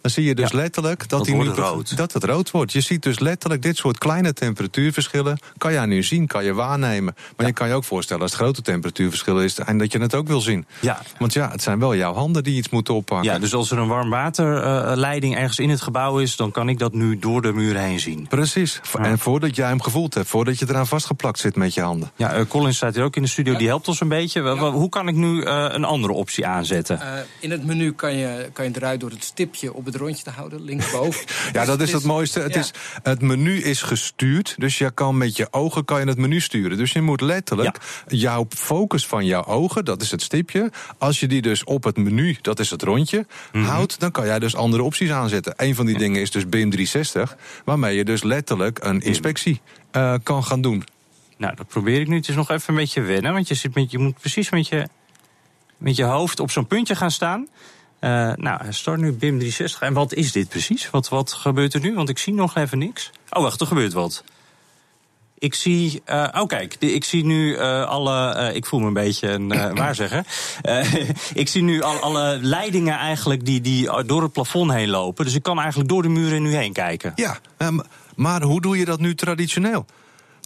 dan 0.00 0.10
zie 0.10 0.24
je 0.24 0.34
dus 0.34 0.50
Ja, 0.50 0.56
letterlijk 0.56 0.98
dat, 0.98 1.08
dat 1.08 1.24
die 1.24 1.34
nu 1.34 1.48
rood. 1.48 1.96
dat 1.96 2.12
het 2.12 2.24
rood 2.24 2.50
wordt. 2.50 2.72
Je 2.72 2.80
ziet 2.80 3.02
dus 3.02 3.18
letterlijk 3.18 3.62
dit 3.62 3.76
soort 3.76 3.98
kleine 3.98 4.32
temperatuurverschillen... 4.32 5.38
kan 5.58 5.72
je 5.72 5.80
nu 5.80 6.02
zien, 6.02 6.26
kan 6.26 6.44
je 6.44 6.54
waarnemen. 6.54 7.14
Maar 7.36 7.46
je 7.46 7.52
kan 7.52 7.68
je 7.68 7.74
ook 7.74 7.84
voorstellen 7.84 8.22
als 8.22 8.32
het 8.32 8.40
grote 8.40 8.62
temperatuurverschil 8.62 9.40
is... 9.40 9.58
en 9.58 9.78
dat 9.78 9.92
je 9.92 9.98
het 9.98 10.14
ook 10.14 10.26
wil 10.26 10.40
zien. 10.40 10.66
Ja. 10.80 11.02
Want 11.18 11.32
ja, 11.32 11.50
het 11.50 11.62
zijn 11.62 11.78
wel 11.78 11.94
jouw 11.94 12.14
handen 12.14 12.44
die 12.44 12.56
iets 12.56 12.68
moeten 12.68 12.94
oppakken. 12.94 13.32
Ja, 13.32 13.38
dus 13.38 13.54
als 13.54 13.70
er 13.70 13.78
een 13.78 13.88
warmwaterleiding 13.88 15.36
ergens 15.36 15.58
in 15.58 15.70
het 15.70 15.80
gebouw 15.80 16.18
is, 16.18 16.36
dan 16.36 16.50
kan 16.50 16.68
ik 16.68 16.78
dat 16.78 16.92
nu 16.92 17.18
door 17.18 17.42
de 17.42 17.52
muren 17.52 17.82
heen 17.82 18.00
zien. 18.00 18.26
Precies. 18.28 18.80
En 18.98 19.18
voordat 19.18 19.56
jij 19.56 19.68
hem 19.68 19.82
gevoeld 19.82 20.14
hebt, 20.14 20.28
voordat 20.28 20.58
je 20.58 20.66
eraan 20.68 20.86
vastgeplakt 20.86 21.38
zit 21.38 21.56
met 21.56 21.74
je 21.74 21.80
handen. 21.80 22.10
Ja, 22.16 22.32
eh, 22.32 22.46
Colin 22.48 22.74
staat 22.74 22.94
hier 22.94 23.04
ook 23.04 23.16
in 23.16 23.22
de 23.22 23.28
studio, 23.28 23.56
die 23.56 23.66
helpt 23.66 23.88
ons 23.88 24.00
een 24.00 24.08
beetje. 24.08 24.56
Hoe 24.70 24.88
kan 24.88 25.08
ik 25.08 25.14
nu 25.14 25.42
eh, 25.42 25.66
een 25.68 25.84
andere 25.84 26.12
optie 26.12 26.46
aanzetten? 26.46 27.00
Eh, 27.00 27.08
in 27.40 27.50
het 27.50 27.64
menu 27.64 27.92
kan 27.92 28.16
je, 28.16 28.50
kan 28.52 28.64
je 28.64 28.70
eruit 28.74 29.00
door 29.00 29.10
het 29.10 29.24
stipje 29.24 29.74
op 29.74 29.84
het 29.84 29.89
rondje 29.94 30.24
te 30.24 30.30
houden, 30.30 30.62
linksboven. 30.62 31.24
Ja, 31.52 31.58
Dus 31.58 31.66
dat 31.66 31.80
is 31.80 31.92
het 31.92 32.04
mooiste. 32.04 32.40
Het, 32.40 32.54
ja. 32.54 32.60
is, 32.60 32.70
het 33.02 33.20
menu 33.22 33.56
is 33.62 33.82
gestuurd, 33.82 34.54
dus 34.58 34.78
je 34.78 34.90
kan 34.90 35.18
met 35.18 35.36
je 35.36 35.48
ogen 35.50 35.84
kan 35.84 36.00
je 36.00 36.06
het 36.06 36.18
menu 36.18 36.40
sturen. 36.40 36.78
Dus 36.78 36.92
je 36.92 37.00
moet 37.02 37.20
letterlijk 37.20 37.76
jouw 38.08 38.46
focus 38.48 39.06
van 39.06 39.26
jouw 39.26 39.44
ogen, 39.44 39.84
dat 39.84 40.02
is 40.02 40.10
het 40.10 40.22
stipje. 40.22 40.70
Als 40.98 41.20
je 41.20 41.28
die 41.28 41.42
dus 41.42 41.64
op 41.64 41.84
het 41.84 41.96
menu, 41.96 42.36
dat 42.42 42.58
is 42.60 42.70
het 42.70 42.82
rondje, 42.82 43.26
Mhm. 43.52 43.64
houdt, 43.64 44.00
dan 44.00 44.10
kan 44.10 44.26
jij 44.26 44.38
dus 44.38 44.54
andere 44.56 44.82
opties 44.82 45.10
aanzetten. 45.10 45.54
Een 45.56 45.74
van 45.74 45.86
die 45.86 45.98
dingen 45.98 46.20
is 46.20 46.30
dus 46.30 46.48
BIM 46.48 46.70
360, 46.70 47.36
waarmee 47.64 47.96
je 47.96 48.04
dus 48.04 48.22
letterlijk 48.22 48.78
een 48.84 49.00
inspectie 49.00 49.60
eh, 49.90 50.14
kan 50.22 50.44
gaan 50.44 50.60
doen. 50.60 50.84
Nou, 51.36 51.54
dat 51.56 51.66
probeer 51.68 52.00
ik 52.00 52.08
nu. 52.08 52.16
Het 52.16 52.28
is 52.28 52.34
nog 52.34 52.50
even 52.50 52.74
een 52.74 52.80
beetje 52.80 53.00
wennen, 53.00 53.32
want 53.32 53.48
je, 53.48 53.54
zit 53.54 53.74
met, 53.74 53.90
je 53.90 53.98
moet 53.98 54.18
precies 54.20 54.50
met 54.50 54.68
je, 54.68 54.88
met 55.78 55.96
je 55.96 56.04
hoofd 56.04 56.40
op 56.40 56.50
zo'n 56.50 56.66
puntje 56.66 56.94
gaan 56.96 57.10
staan. 57.10 57.48
Eh, 58.00 58.32
nou, 58.34 58.62
hij 58.62 58.72
start 58.72 59.00
nu 59.00 59.12
BIM 59.12 59.38
360. 59.38 59.80
En 59.80 59.92
wat 59.92 60.14
is 60.14 60.32
dit 60.32 60.48
precies? 60.48 60.90
Wat, 60.90 61.08
wat 61.08 61.32
gebeurt 61.32 61.74
er 61.74 61.80
nu? 61.80 61.94
Want 61.94 62.08
ik 62.08 62.18
zie 62.18 62.34
nog 62.34 62.56
even 62.56 62.78
niks. 62.78 63.10
Oh, 63.30 63.42
wacht, 63.42 63.60
er 63.60 63.66
gebeurt 63.66 63.92
wat. 63.92 64.24
Ik 65.38 65.54
zie, 65.54 66.02
eh, 66.04 66.28
oh 66.32 66.46
kijk, 66.46 66.74
ik 66.74 67.04
zie 67.04 67.24
nu 67.24 67.54
eh, 67.54 67.86
alle, 67.86 68.50
ik 68.54 68.66
voel 68.66 68.80
me 68.80 68.86
een 68.86 68.92
beetje 68.92 69.28
een 69.28 69.48
waarzegger. 69.74 70.24
Ik 71.34 71.48
zie 71.48 71.62
nu 71.62 71.82
al, 71.82 71.96
alle 71.98 72.38
leidingen 72.42 72.96
eigenlijk 72.96 73.44
die, 73.44 73.60
die 73.60 74.04
door 74.04 74.22
het 74.22 74.32
plafond 74.32 74.72
heen 74.72 74.88
lopen. 74.88 75.24
Dus 75.24 75.34
ik 75.34 75.42
kan 75.42 75.58
eigenlijk 75.58 75.88
door 75.88 76.02
de 76.02 76.08
muren 76.08 76.42
nu 76.42 76.54
heen 76.54 76.72
kijken. 76.72 77.12
Ja, 77.14 77.38
maar 78.16 78.42
hoe 78.42 78.60
doe 78.60 78.78
je 78.78 78.84
dat 78.84 79.00
nu 79.00 79.14
traditioneel? 79.14 79.86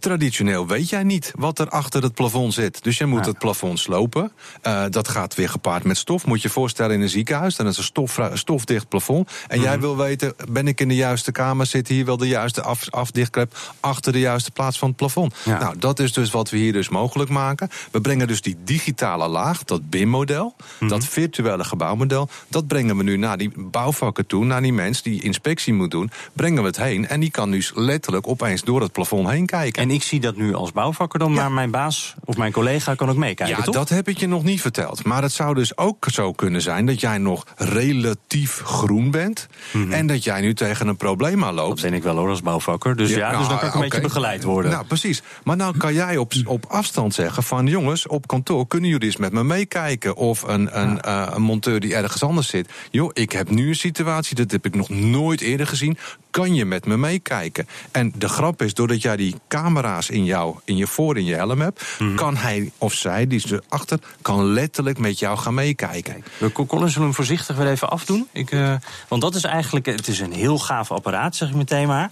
Traditioneel 0.04 0.66
weet 0.66 0.88
jij 0.88 1.02
niet 1.02 1.32
wat 1.36 1.58
er 1.58 1.68
achter 1.68 2.02
het 2.02 2.14
plafond 2.14 2.54
zit. 2.54 2.82
Dus 2.82 2.98
je 2.98 3.06
moet 3.06 3.24
Ja. 3.24 3.30
het 3.30 3.38
plafond 3.38 3.78
slopen. 3.78 4.32
Eh, 4.62 4.84
dat 4.90 5.08
gaat 5.08 5.34
weer 5.34 5.48
gepaard 5.48 5.84
met 5.84 5.96
stof. 5.96 6.26
Moet 6.26 6.42
je 6.42 6.48
je 6.48 6.54
voorstellen 6.54 6.94
in 6.94 7.00
een 7.00 7.08
ziekenhuis. 7.08 7.56
Dan 7.56 7.66
is 7.66 7.76
een 7.76 7.84
stof, 7.84 8.18
stofdicht 8.32 8.88
plafond. 8.88 9.30
En 9.48 9.60
jij 9.60 9.80
wil 9.80 9.96
weten, 9.96 10.34
ben 10.50 10.68
ik 10.68 10.80
in 10.80 10.88
de 10.88 10.94
juiste 10.94 11.32
kamer? 11.32 11.66
Zit 11.66 11.88
hier 11.88 12.04
wel 12.04 12.16
de 12.16 12.28
juiste 12.28 12.62
af, 12.62 12.90
afdichtklep 12.90 13.56
achter 13.80 14.12
de 14.12 14.18
juiste 14.18 14.50
plaats 14.50 14.78
van 14.78 14.88
het 14.88 14.96
plafond? 14.96 15.34
Ja. 15.44 15.58
Nou, 15.58 15.78
dat 15.78 15.98
is 15.98 16.12
dus 16.12 16.30
wat 16.30 16.50
we 16.50 16.56
hier 16.56 16.72
dus 16.72 16.88
mogelijk 16.88 17.30
maken. 17.30 17.68
We 17.90 18.00
brengen 18.00 18.26
dus 18.26 18.40
die 18.40 18.56
digitale 18.64 19.28
laag, 19.28 19.64
dat 19.64 19.90
BIM-model, 19.90 20.56
dat 20.88 21.04
virtuele 21.04 21.64
gebouwmodel, 21.64 22.28
dat 22.48 22.66
brengen 22.66 22.96
we 22.96 23.02
nu 23.02 23.16
naar 23.16 23.38
die 23.38 23.52
bouwvakker 23.56 24.26
toe, 24.26 24.44
naar 24.44 24.62
die 24.62 24.72
mens 24.72 25.02
die 25.02 25.22
inspectie 25.22 25.72
moet 25.72 25.90
doen, 25.90 26.10
brengen 26.32 26.62
we 26.62 26.68
het 26.68 26.76
heen 26.76 27.08
en 27.08 27.20
die 27.20 27.30
kan 27.30 27.50
dus 27.50 27.72
letterlijk 27.74 28.28
opeens 28.28 28.62
door 28.62 28.80
het 28.80 28.92
plafond 28.92 29.28
heen 29.28 29.46
kijken. 29.46 29.82
En 29.82 29.90
ik 29.94 30.02
zie 30.02 30.20
dat 30.20 30.36
nu 30.36 30.54
als 30.54 30.72
bouwvakker 30.72 31.18
dan, 31.18 31.32
maar 31.32 31.52
mijn 31.52 31.70
baas 31.70 32.14
of 32.24 32.36
mijn 32.36 32.52
collega 32.52 32.94
kan 32.94 33.10
ook 33.10 33.16
meekijken, 33.16 33.56
Ja, 33.56 33.62
toch? 33.62 33.74
dat 33.74 33.88
heb 33.88 34.08
ik 34.08 34.18
je 34.18 34.26
nog 34.28 34.44
niet 34.44 34.60
verteld. 34.60 35.04
Maar 35.04 35.22
het 35.22 35.32
zou 35.32 35.54
dus 35.54 35.76
ook 35.76 36.06
zo 36.10 36.32
kunnen 36.32 36.62
zijn 36.62 36.86
dat 36.86 37.00
jij 37.00 37.18
nog 37.18 37.44
relatief 37.56 38.60
groen 38.64 39.10
bent. 39.10 39.46
En 39.90 40.06
dat 40.06 40.24
jij 40.24 40.40
nu 40.40 40.54
tegen 40.54 40.88
een 40.88 40.96
probleem 40.96 41.44
aanloopt. 41.44 41.80
Dat 41.80 41.90
ben 41.90 41.98
ik 41.98 42.02
wel 42.02 42.16
hoor 42.16 42.28
als 42.28 42.42
bouwvakker. 42.42 42.96
Dus 42.96 43.10
ja, 43.10 43.38
dus 43.38 43.48
dan 43.48 43.48
kan 43.48 43.56
ik 43.56 43.62
een 43.62 43.68
oké. 43.68 43.78
beetje 43.78 44.00
begeleid 44.00 44.42
worden. 44.42 44.70
Nou, 44.70 44.84
precies. 44.84 45.22
Maar 45.44 45.56
nou 45.56 45.76
kan 45.76 45.94
jij 45.94 46.16
op, 46.16 46.32
op 46.44 46.64
afstand 46.68 47.14
zeggen 47.14 47.42
van... 47.42 47.66
jongens, 47.66 48.06
op 48.06 48.26
kantoor 48.26 48.66
kunnen 48.66 48.90
jullie 48.90 49.06
eens 49.06 49.16
met 49.16 49.32
me 49.32 49.44
meekijken. 49.44 50.16
Of 50.16 50.42
een, 50.42 50.80
een, 50.80 51.00
eh, 51.00 51.26
een 51.30 51.42
monteur 51.42 51.80
die 51.80 51.94
ergens 51.94 52.22
anders 52.22 52.48
zit. 52.48 52.68
Joh, 52.90 53.10
ik 53.12 53.32
heb 53.32 53.50
nu 53.50 53.68
een 53.68 53.74
situatie, 53.74 54.36
dat 54.36 54.50
heb 54.50 54.66
ik 54.66 54.74
nog 54.74 54.88
nooit 54.88 55.40
eerder 55.40 55.66
gezien. 55.66 55.98
Kan 56.34 56.54
je 56.54 56.64
met 56.64 56.86
me 56.86 56.96
meekijken? 56.96 57.68
En 57.90 58.12
de 58.16 58.28
grap 58.28 58.62
is, 58.62 58.74
doordat 58.74 59.02
jij 59.02 59.16
die 59.16 59.34
camera's 59.48 60.08
in, 60.10 60.24
jou, 60.24 60.56
in 60.64 60.76
je 60.76 60.86
voor 60.86 61.16
in 61.16 61.24
je 61.24 61.34
helm 61.34 61.60
hebt... 61.60 61.82
Mhm. 61.98 62.14
kan 62.14 62.36
hij 62.36 62.72
of 62.78 62.92
zij, 62.94 63.26
die 63.26 63.38
is 63.44 63.50
erachter, 63.50 63.98
kan 64.22 64.44
letterlijk 64.44 64.98
met 64.98 65.18
jou 65.18 65.38
gaan 65.38 65.54
meekijken. 65.54 66.24
We 66.38 66.52
zullen 66.66 66.92
hem 66.92 67.14
voorzichtig 67.14 67.56
weer 67.56 67.70
even 67.70 67.90
afdoen. 67.90 68.28
Ik, 68.32 68.50
eh, 68.50 68.74
want 69.08 69.22
dat 69.22 69.34
is 69.34 69.44
eigenlijk, 69.44 69.86
het 69.86 70.08
is 70.08 70.20
een 70.20 70.32
heel 70.32 70.58
gaaf 70.58 70.90
apparaat, 70.90 71.36
zeg 71.36 71.48
ik 71.48 71.54
meteen 71.54 71.86
maar. 71.86 72.10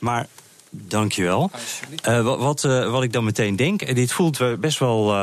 Maar, 0.00 0.26
dankjewel. 0.70 1.50
Eh 2.02 2.22
wat, 2.22 2.38
wat, 2.38 2.64
eh, 2.64 2.90
wat 2.90 3.02
ik 3.02 3.12
dan 3.12 3.24
meteen 3.24 3.56
denk, 3.56 3.82
eh, 3.82 3.94
dit 3.94 4.12
voelt 4.12 4.60
best 4.60 4.78
wel, 4.78 5.14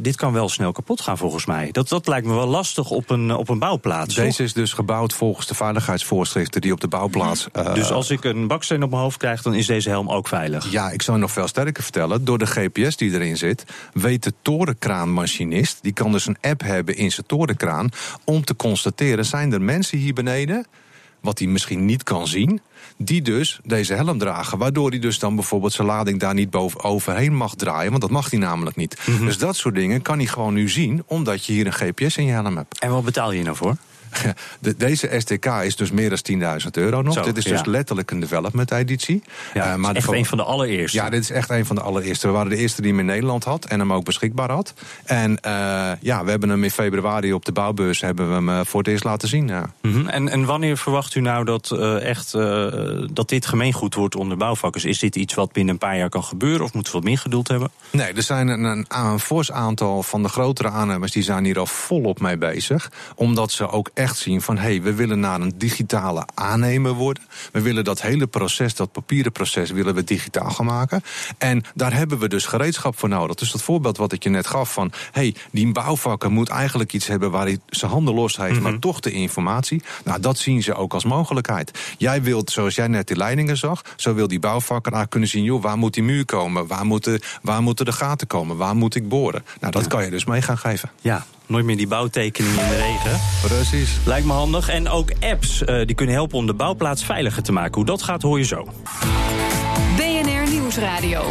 dit 0.00 0.16
kan 0.16 0.32
wel 0.32 0.48
snel 0.48 0.72
kapot 0.72 1.00
gaan 1.00 1.18
volgens 1.18 1.46
mij. 1.46 1.68
Dat, 1.72 1.88
dat 1.88 2.06
lijkt 2.06 2.26
me 2.26 2.34
wel 2.34 2.46
lastig 2.46 2.90
op 2.90 3.10
een, 3.10 3.34
op 3.34 3.48
een 3.48 3.58
bouwplaats. 3.58 4.14
toch? 4.14 4.24
Deze 4.24 4.42
is 4.42 4.52
dus 4.52 4.72
gebouwd 4.72 5.12
volgens 5.12 5.46
de 5.46 5.54
veiligheidsvoorschriften... 5.54 6.60
die 6.60 6.72
op 6.72 6.80
de 6.80 6.88
bouwplaats... 6.88 7.46
Dus 7.74 7.90
als 7.90 8.10
ik 8.10 8.24
een 8.24 8.46
baksteen 8.46 8.82
op 8.82 8.90
mijn 8.90 9.02
hoofd 9.02 9.18
krijg, 9.18 9.42
dan 9.42 9.54
is 9.54 9.66
deze 9.66 9.88
helm 9.88 10.10
ook 10.10 10.28
veilig. 10.28 10.70
Ja, 10.70 10.90
ik 10.90 11.02
zou 11.02 11.18
nog 11.18 11.30
veel 11.30 11.48
sterker 11.48 11.82
vertellen. 11.82 12.24
Door 12.24 12.38
de 12.38 12.46
GPS 12.46 12.96
die 12.96 13.12
erin 13.12 13.36
zit, 13.36 13.64
weet 13.92 14.22
de 14.22 14.32
torenkraanmachinist... 14.42 15.78
die 15.82 15.92
kan 15.92 16.12
dus 16.12 16.26
een 16.26 16.36
app 16.40 16.62
hebben 16.62 16.96
in 16.96 17.12
zijn 17.12 17.26
torenkraan... 17.26 17.88
om 18.24 18.44
te 18.44 18.56
constateren, 18.56 19.24
zijn 19.24 19.52
er 19.52 19.62
mensen 19.62 19.98
hier 19.98 20.14
beneden... 20.14 20.66
wat 21.22 21.38
hij 21.38 21.48
misschien 21.48 21.84
niet 21.84 22.02
kan 22.02 22.26
zien... 22.26 22.60
die 22.96 23.22
dus 23.22 23.60
deze 23.64 23.94
helm 23.94 24.18
dragen. 24.18 24.58
Waardoor 24.58 24.90
hij 24.90 24.98
dus 24.98 25.18
dan 25.18 25.34
bijvoorbeeld 25.34 25.72
zijn 25.72 25.86
lading 25.86 26.20
daar 26.20 26.34
niet 26.34 26.50
boven 26.50 26.82
overheen 26.82 27.34
mag 27.34 27.54
draaien... 27.54 27.90
want 27.90 28.02
dat 28.02 28.10
mag 28.10 28.30
hij 28.30 28.38
namelijk 28.38 28.76
niet. 28.76 28.98
Dus 29.20 29.38
dat 29.38 29.56
soort 29.56 29.74
dingen 29.74 30.02
kan 30.02 30.18
hij 30.18 30.26
gewoon 30.26 30.54
nu 30.54 30.68
zien... 30.68 31.02
omdat 31.06 31.44
je 31.46 31.52
hier 31.52 31.66
een 31.66 31.72
GPS 31.72 32.16
in 32.16 32.24
je 32.24 32.32
helm 32.32 32.56
hebt. 32.56 32.78
En 32.78 32.90
wat 32.90 33.04
betaal 33.04 33.32
je 33.32 33.42
nou 33.42 33.56
voor? 33.56 33.76
De, 34.60 34.76
deze 34.76 35.10
STK 35.18 35.46
is 35.46 35.76
dus 35.76 35.90
meer 35.90 36.08
dan 36.08 36.60
10.000 36.64 36.70
euro 36.70 37.02
nog. 37.02 37.14
Zo, 37.14 37.22
dit 37.22 37.36
is 37.36 37.44
ja. 37.44 37.50
dus 37.50 37.64
letterlijk 37.64 38.10
een 38.10 38.20
development 38.20 38.70
editie. 38.70 39.22
Ja, 39.54 39.72
Eh, 39.72 39.74
maar 39.74 39.92
de 39.92 39.98
echt 39.98 40.12
een 40.12 40.26
van 40.26 40.38
de 40.38 40.44
allereerste. 40.44 40.96
Ja, 40.96 41.10
dit 41.10 41.22
is 41.22 41.30
echt 41.30 41.50
een 41.50 41.66
van 41.66 41.76
de 41.76 41.82
allereerste. 41.82 42.26
We 42.26 42.32
waren 42.32 42.50
de 42.50 42.56
eerste 42.56 42.82
die 42.82 42.90
hem 42.90 43.00
in 43.00 43.06
Nederland 43.06 43.44
had 43.44 43.64
en 43.64 43.78
hem 43.78 43.92
ook 43.92 44.04
beschikbaar 44.04 44.50
had. 44.50 44.74
En 45.04 45.40
eh, 45.40 45.52
ja, 46.00 46.24
we 46.24 46.30
hebben 46.30 46.48
hem 46.48 46.64
in 46.64 46.70
februari 46.70 47.32
op 47.32 47.44
de 47.44 47.52
bouwbeurs 47.52 48.00
hebben 48.00 48.28
we 48.28 48.34
hem 48.34 48.48
eh, 48.48 48.60
voor 48.64 48.80
het 48.80 48.88
eerst 48.88 49.04
laten 49.04 49.28
zien. 49.28 49.48
Ja. 49.48 49.72
Mhm. 49.82 50.08
en, 50.08 50.28
en 50.28 50.44
wanneer 50.44 50.76
verwacht 50.76 51.14
u 51.14 51.20
nou 51.20 51.44
dat, 51.44 51.70
echt, 52.02 52.32
dat 53.12 53.28
dit 53.28 53.46
gemeengoed 53.46 53.94
wordt 53.94 54.16
onder 54.16 54.36
bouwvakkers? 54.36 54.84
Is 54.84 54.98
dit 54.98 55.16
iets 55.16 55.34
wat 55.34 55.52
binnen 55.52 55.72
een 55.72 55.78
paar 55.78 55.96
jaar 55.96 56.08
kan 56.08 56.24
gebeuren 56.24 56.64
of 56.64 56.72
moeten 56.72 56.92
we 56.92 56.98
wat 56.98 57.08
meer 57.08 57.18
geduld 57.18 57.48
hebben? 57.48 57.70
Nee, 57.90 58.12
er 58.12 58.22
zijn 58.22 58.48
een, 58.48 58.64
een, 58.64 58.86
een 58.88 59.20
fors 59.20 59.52
aantal 59.52 60.02
van 60.02 60.22
de 60.22 60.28
grotere 60.28 60.68
aannemers 60.68 61.12
die 61.12 61.22
zijn 61.22 61.44
hier 61.44 61.58
al 61.58 61.66
volop 61.66 62.20
mee 62.20 62.36
bezig. 62.36 62.90
Omdat 63.14 63.52
ze 63.52 63.68
ook 63.68 63.90
echt 63.94 64.01
zien 64.08 64.42
van 64.42 64.56
hé, 64.56 64.62
hey, 64.62 64.82
we 64.82 64.94
willen 64.94 65.20
naar 65.20 65.40
een 65.40 65.52
digitale 65.56 66.26
aannemer 66.34 66.92
worden. 66.92 67.22
We 67.52 67.60
willen 67.60 67.84
dat 67.84 68.02
hele 68.02 68.26
proces, 68.26 68.74
dat 68.74 68.92
papieren 68.92 69.32
proces, 69.32 69.70
willen 69.70 69.94
we 69.94 70.04
digitaal 70.04 70.50
gaan 70.50 70.66
maken. 70.66 71.02
En 71.38 71.64
daar 71.74 71.94
hebben 71.94 72.18
we 72.18 72.28
dus 72.28 72.46
gereedschap 72.46 72.98
voor 72.98 73.08
nodig. 73.08 73.36
Dus 73.36 73.52
dat 73.52 73.62
voorbeeld 73.62 73.96
wat 73.96 74.12
ik 74.12 74.22
je 74.22 74.28
net 74.28 74.46
gaf 74.46 74.72
van 74.72 74.92
hé, 75.12 75.20
hey, 75.20 75.34
die 75.50 75.72
bouwvakker 75.72 76.30
moet 76.30 76.48
eigenlijk 76.48 76.92
iets 76.92 77.06
hebben 77.06 77.30
waar 77.30 77.46
hij 77.46 77.58
zijn 77.66 77.90
handen 77.90 78.14
los 78.14 78.36
heeft, 78.36 78.60
maar 78.60 78.78
toch 78.78 79.00
de 79.00 79.12
informatie. 79.12 79.82
Nou, 80.04 80.20
dat 80.20 80.38
zien 80.38 80.62
ze 80.62 80.74
ook 80.74 80.94
als 80.94 81.04
mogelijkheid. 81.04 81.94
Jij 81.98 82.22
wilt, 82.22 82.50
zoals 82.50 82.74
jij 82.74 82.86
net 82.86 83.06
die 83.06 83.16
leidingen 83.16 83.56
zag, 83.56 83.82
zo 83.96 84.14
wil 84.14 84.28
die 84.28 84.38
bouwvakker 84.38 84.92
daar 84.92 85.08
kunnen 85.08 85.28
zien, 85.28 85.44
joh, 85.44 85.62
waar 85.62 85.78
moet 85.78 85.94
die 85.94 86.02
muur 86.02 86.24
komen? 86.24 86.66
Waar 86.66 86.86
moeten, 86.86 87.20
waar 87.42 87.62
moeten 87.62 87.84
de 87.84 87.92
gaten 87.92 88.26
komen? 88.26 88.56
Waar 88.56 88.76
moet 88.76 88.94
ik 88.94 89.08
boren? 89.08 89.44
Nou, 89.60 89.72
dat 89.72 89.86
kan 89.86 90.04
je 90.04 90.10
dus 90.10 90.24
mee 90.24 90.42
gaan 90.42 90.58
geven. 90.58 90.90
Ja, 91.00 91.26
nooit 91.52 91.64
meer 91.64 91.76
die 91.76 91.86
bouwtekeningen 91.86 92.62
in 92.62 92.68
de 92.68 92.76
regen. 92.76 93.20
Precies. 93.42 93.90
Lijkt 94.04 94.26
me 94.26 94.32
handig. 94.32 94.68
En 94.68 94.88
ook 94.88 95.10
apps 95.20 95.64
eh, 95.64 95.86
die 95.86 95.94
kunnen 95.94 96.14
helpen 96.14 96.38
om 96.38 96.46
de 96.46 96.54
bouwplaats 96.54 97.04
veiliger 97.04 97.42
te 97.42 97.52
maken. 97.52 97.74
Hoe 97.74 97.84
dat 97.84 98.02
gaat, 98.02 98.22
hoor 98.22 98.38
je 98.38 98.44
zo. 98.44 98.66
BNR 99.96 100.50
Nieuwsradio. 100.50 101.22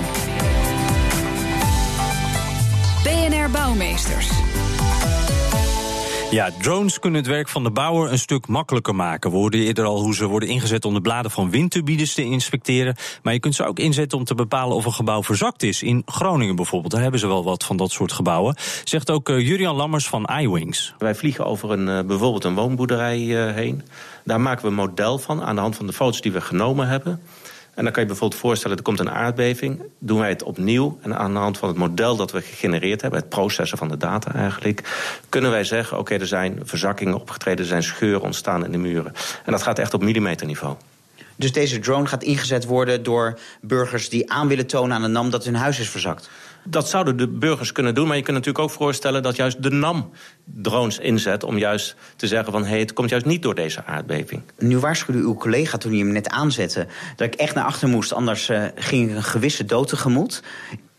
BNR 3.04 3.50
Bouwmeesters. 3.52 4.30
Ja, 6.32 6.50
drones 6.62 7.00
kunnen 7.00 7.20
het 7.20 7.30
werk 7.30 7.48
van 7.48 7.64
de 7.64 7.72
bouwer 7.72 8.12
een 8.12 8.20
stuk 8.20 8.48
makkelijker 8.48 8.96
maken. 8.96 9.32
We 9.32 9.38
hoorden 9.38 9.60
eerder 9.60 9.86
al 9.86 10.02
hoe 10.02 10.16
ze 10.16 10.26
worden 10.26 10.50
ingezet 10.50 10.86
om 10.86 10.94
de 10.94 11.02
bladen 11.02 11.32
van 11.32 11.50
windturbines 11.50 12.14
te 12.14 12.24
inspecteren. 12.24 12.96
Maar 13.24 13.34
je 13.34 13.40
kunt 13.40 13.56
ze 13.56 13.66
ook 13.66 13.80
inzetten 13.80 14.18
om 14.18 14.24
te 14.24 14.36
bepalen 14.36 14.76
of 14.76 14.86
een 14.86 14.94
gebouw 14.94 15.24
verzakt 15.24 15.64
is. 15.64 15.84
In 15.84 16.02
Groningen 16.06 16.56
bijvoorbeeld, 16.56 16.92
daar 16.92 17.02
hebben 17.02 17.20
ze 17.20 17.28
wel 17.28 17.44
wat 17.44 17.64
van 17.64 17.78
dat 17.78 17.92
soort 17.92 18.12
gebouwen. 18.12 18.56
Zegt 18.84 19.10
ook 19.10 19.30
eh, 19.30 19.48
Jurian 19.48 19.76
Lammers 19.76 20.08
van 20.08 20.30
iWings. 20.40 20.94
Wij 20.98 21.16
vliegen 21.16 21.46
over 21.46 21.72
een, 21.72 21.88
eh, 21.90 22.06
bijvoorbeeld 22.06 22.44
een 22.44 22.56
woonboerderij 22.56 23.48
eh, 23.48 23.54
heen. 23.54 23.82
Daar 24.24 24.42
maken 24.42 24.62
we 24.62 24.68
een 24.68 24.74
model 24.74 25.18
van 25.18 25.44
aan 25.44 25.56
de 25.56 25.62
hand 25.62 25.76
van 25.76 25.88
de 25.88 25.94
foto's 25.94 26.22
die 26.22 26.32
we 26.32 26.42
genomen 26.42 26.88
hebben. 26.88 27.22
En 27.74 27.84
dan 27.84 27.94
kan 27.94 28.02
je 28.02 28.10
bijvoorbeeld 28.10 28.42
voorstellen, 28.42 28.78
er 28.78 28.84
komt 28.84 29.00
een 29.00 29.12
aardbeving. 29.12 29.82
Doen 30.00 30.20
wij 30.20 30.30
het 30.30 30.44
opnieuw 30.44 31.00
en 31.02 31.18
aan 31.18 31.34
de 31.34 31.40
hand 31.40 31.58
van 31.58 31.70
het 31.70 31.78
model 31.78 32.16
dat 32.16 32.32
we 32.32 32.42
gegenereerd 32.42 33.02
hebben... 33.02 33.20
het 33.20 33.30
processen 33.30 33.78
van 33.78 33.88
de 33.88 33.98
data 33.98 34.34
eigenlijk... 34.34 34.84
kunnen 35.30 35.52
wij 35.52 35.64
zeggen, 35.64 35.98
oké, 35.98 36.16
er 36.16 36.28
zijn 36.28 36.60
verzakkingen 36.64 37.14
opgetreden... 37.14 37.60
er 37.60 37.66
zijn 37.66 37.84
scheuren 37.84 38.22
ontstaan 38.22 38.66
in 38.66 38.72
de 38.72 38.78
muren. 38.78 39.14
En 39.46 39.52
dat 39.52 39.62
gaat 39.62 39.80
echt 39.80 39.94
op 39.94 40.04
millimeterniveau. 40.04 40.76
Dus 41.36 41.52
deze 41.52 41.80
drone 41.80 42.06
gaat 42.06 42.24
ingezet 42.24 42.66
worden 42.66 43.04
door 43.04 43.40
burgers 43.62 44.10
die 44.10 44.32
aan 44.32 44.48
willen 44.48 44.68
tonen 44.68 44.96
aan 44.96 45.02
de 45.02 45.08
NAM 45.08 45.30
dat 45.30 45.46
hun 45.46 45.56
huis 45.56 45.80
is 45.80 45.90
verzakt. 45.90 46.30
Dat 46.64 46.90
zouden 46.90 47.18
de 47.18 47.28
burgers 47.28 47.72
kunnen 47.72 47.96
doen, 47.96 48.08
maar 48.08 48.18
je 48.18 48.24
kunt 48.24 48.38
natuurlijk 48.38 48.64
ook 48.64 48.72
voorstellen 48.72 49.24
dat 49.24 49.36
juist 49.36 49.64
de 49.64 49.70
NAM 49.70 50.12
drones 50.46 51.00
inzet 51.00 51.44
om 51.44 51.58
juist 51.58 51.96
te 52.16 52.28
zeggen 52.28 52.52
van 52.52 52.66
hé, 52.66 52.80
het 52.80 52.94
komt 52.94 53.10
juist 53.10 53.26
niet 53.26 53.42
door 53.42 53.56
deze 53.56 53.86
aardbeving. 53.86 54.42
Nu 54.58 54.80
waarschuwde 54.80 55.22
uw 55.22 55.36
collega 55.36 55.78
toen 55.78 55.92
hij 55.92 56.00
hem 56.00 56.12
net 56.12 56.30
aanzette 56.30 56.88
dat 57.16 57.28
ik 57.28 57.34
echt 57.34 57.56
naar 57.56 57.66
achter 57.66 57.88
moest, 57.88 58.14
anders 58.14 58.50
eh, 58.50 58.64
ging 58.76 59.10
ik 59.10 59.16
een 59.16 59.24
gewisse 59.24 59.66
dood 59.66 59.88
tegemoet. 59.88 60.44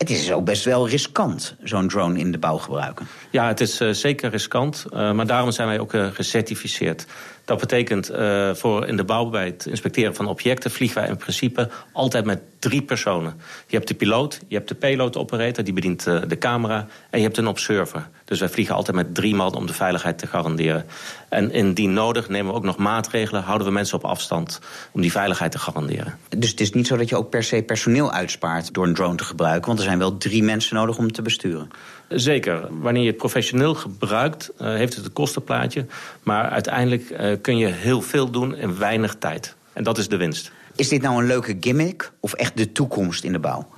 Het 0.02 0.10
is 0.10 0.20
dus 0.20 0.32
ook 0.32 0.44
best 0.44 0.64
wel 0.64 0.88
riskant, 0.88 1.54
zo'n 1.62 1.88
drone 1.88 2.18
in 2.18 2.32
de 2.32 2.38
bouw 2.38 2.56
gebruiken. 2.56 3.06
Ja, 3.30 3.46
het 3.46 3.60
is 3.60 3.80
eh, 3.80 3.90
zeker 3.90 4.30
riskant, 4.30 4.84
eh, 4.92 5.12
maar 5.12 5.26
daarom 5.26 5.50
zijn 5.50 5.68
wij 5.68 5.78
ook 5.78 5.94
eh, 5.94 6.06
gecertificeerd. 6.06 7.06
Dat 7.44 7.60
betekent 7.60 8.10
voor 8.52 8.86
in 8.86 8.96
de 8.96 9.04
bouw 9.04 9.24
bij 9.24 9.44
het 9.44 9.66
inspecteren 9.66 10.14
van 10.14 10.26
objecten 10.26 10.70
vliegen 10.70 11.00
wij 11.00 11.10
in 11.10 11.16
principe 11.16 11.68
altijd 11.92 12.24
met 12.24 12.40
drie 12.58 12.82
personen. 12.82 13.40
Je 13.66 13.76
hebt 13.76 13.88
de 13.88 13.94
piloot, 13.94 14.40
je 14.48 14.56
hebt 14.56 14.68
de 14.68 14.74
payload 14.74 15.16
operator, 15.16 15.64
die 15.64 15.72
bedient 15.72 16.04
de 16.04 16.38
camera, 16.38 16.86
en 17.10 17.18
je 17.18 17.24
hebt 17.24 17.36
een 17.36 17.46
observer. 17.46 18.08
Dus 18.24 18.40
wij 18.40 18.48
vliegen 18.48 18.74
altijd 18.74 18.96
met 18.96 19.14
drie 19.14 19.34
man 19.34 19.54
om 19.54 19.66
de 19.66 19.72
veiligheid 19.72 20.18
te 20.18 20.26
garanderen. 20.26 20.84
En 21.28 21.52
indien 21.52 21.92
nodig 21.92 22.28
nemen 22.28 22.50
we 22.52 22.58
ook 22.58 22.64
nog 22.64 22.76
maatregelen, 22.76 23.42
houden 23.42 23.66
we 23.66 23.72
mensen 23.72 23.96
op 23.96 24.04
afstand 24.04 24.60
om 24.92 25.00
die 25.00 25.12
veiligheid 25.12 25.52
te 25.52 25.58
garanderen. 25.58 26.18
Dus 26.28 26.50
het 26.50 26.60
is 26.60 26.72
niet 26.72 26.86
zo 26.86 26.96
dat 26.96 27.08
je 27.08 27.16
ook 27.16 27.30
per 27.30 27.42
se 27.42 27.62
personeel 27.62 28.12
uitspaart 28.12 28.74
door 28.74 28.86
een 28.86 28.94
drone 28.94 29.16
te 29.16 29.24
gebruiken, 29.24 29.66
want 29.66 29.78
er 29.78 29.84
zijn 29.84 29.91
wel 29.98 30.16
drie 30.16 30.42
mensen 30.42 30.76
nodig 30.76 30.98
om 30.98 31.12
te 31.12 31.22
besturen. 31.22 31.70
Zeker. 32.08 32.68
Wanneer 32.80 33.02
je 33.02 33.08
het 33.08 33.16
professioneel 33.16 33.74
gebruikt, 33.74 34.50
uh, 34.60 34.74
heeft 34.74 34.96
het 34.96 35.04
een 35.04 35.12
kostenplaatje. 35.12 35.86
Maar 36.22 36.50
uiteindelijk 36.50 37.10
uh, 37.10 37.36
kun 37.40 37.56
je 37.56 37.66
heel 37.66 38.02
veel 38.02 38.30
doen 38.30 38.56
in 38.56 38.78
weinig 38.78 39.14
tijd. 39.18 39.54
En 39.72 39.82
dat 39.82 39.98
is 39.98 40.08
de 40.08 40.16
winst. 40.16 40.52
Is 40.76 40.88
dit 40.88 41.02
nou 41.02 41.20
een 41.20 41.26
leuke 41.26 41.56
gimmick 41.60 42.12
of 42.20 42.32
echt 42.32 42.56
de 42.56 42.72
toekomst 42.72 43.24
in 43.24 43.32
de 43.32 43.38
bouw? 43.38 43.68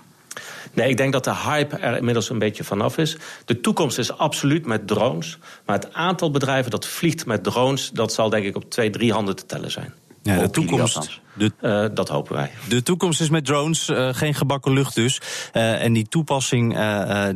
Nee, 0.73 0.88
ik 0.88 0.97
denk 0.97 1.12
dat 1.12 1.25
de 1.25 1.35
hype 1.35 1.76
er 1.76 1.97
inmiddels 1.97 2.30
een 2.30 2.38
beetje 2.38 2.64
vanaf 2.64 2.99
is. 2.99 3.16
De 3.44 3.61
toekomst 3.61 3.99
is 3.99 4.18
absoluut 4.18 4.66
met 4.66 4.87
drones. 4.87 5.38
Maar 5.66 5.76
het 5.76 5.92
aantal 5.92 6.30
bedrijven 6.30 6.71
dat 6.71 6.87
vliegt 6.87 7.26
met 7.26 7.44
drones... 7.44 7.90
dat 7.90 8.12
zal 8.12 8.30
denk 8.30 8.44
ik 8.44 8.56
op 8.56 8.71
twee, 8.71 8.90
drie 8.90 9.12
handen 9.12 9.37
te 9.37 9.47
tellen 9.47 9.71
zijn. 9.71 9.94
Ja, 10.25 10.38
de 10.38 10.50
toekomst. 10.50 11.21
De, 11.35 11.52
uh, 11.61 11.87
dat 11.95 12.09
hopen 12.09 12.35
wij. 12.35 12.50
De 12.69 12.83
toekomst 12.83 13.21
is 13.21 13.28
met 13.28 13.45
drones, 13.45 13.88
uh, 13.88 14.09
geen 14.12 14.35
gebakken 14.35 14.73
lucht 14.73 14.95
dus. 14.95 15.21
Uh, 15.52 15.83
en 15.83 15.93
die 15.93 16.09
toepassing 16.09 16.78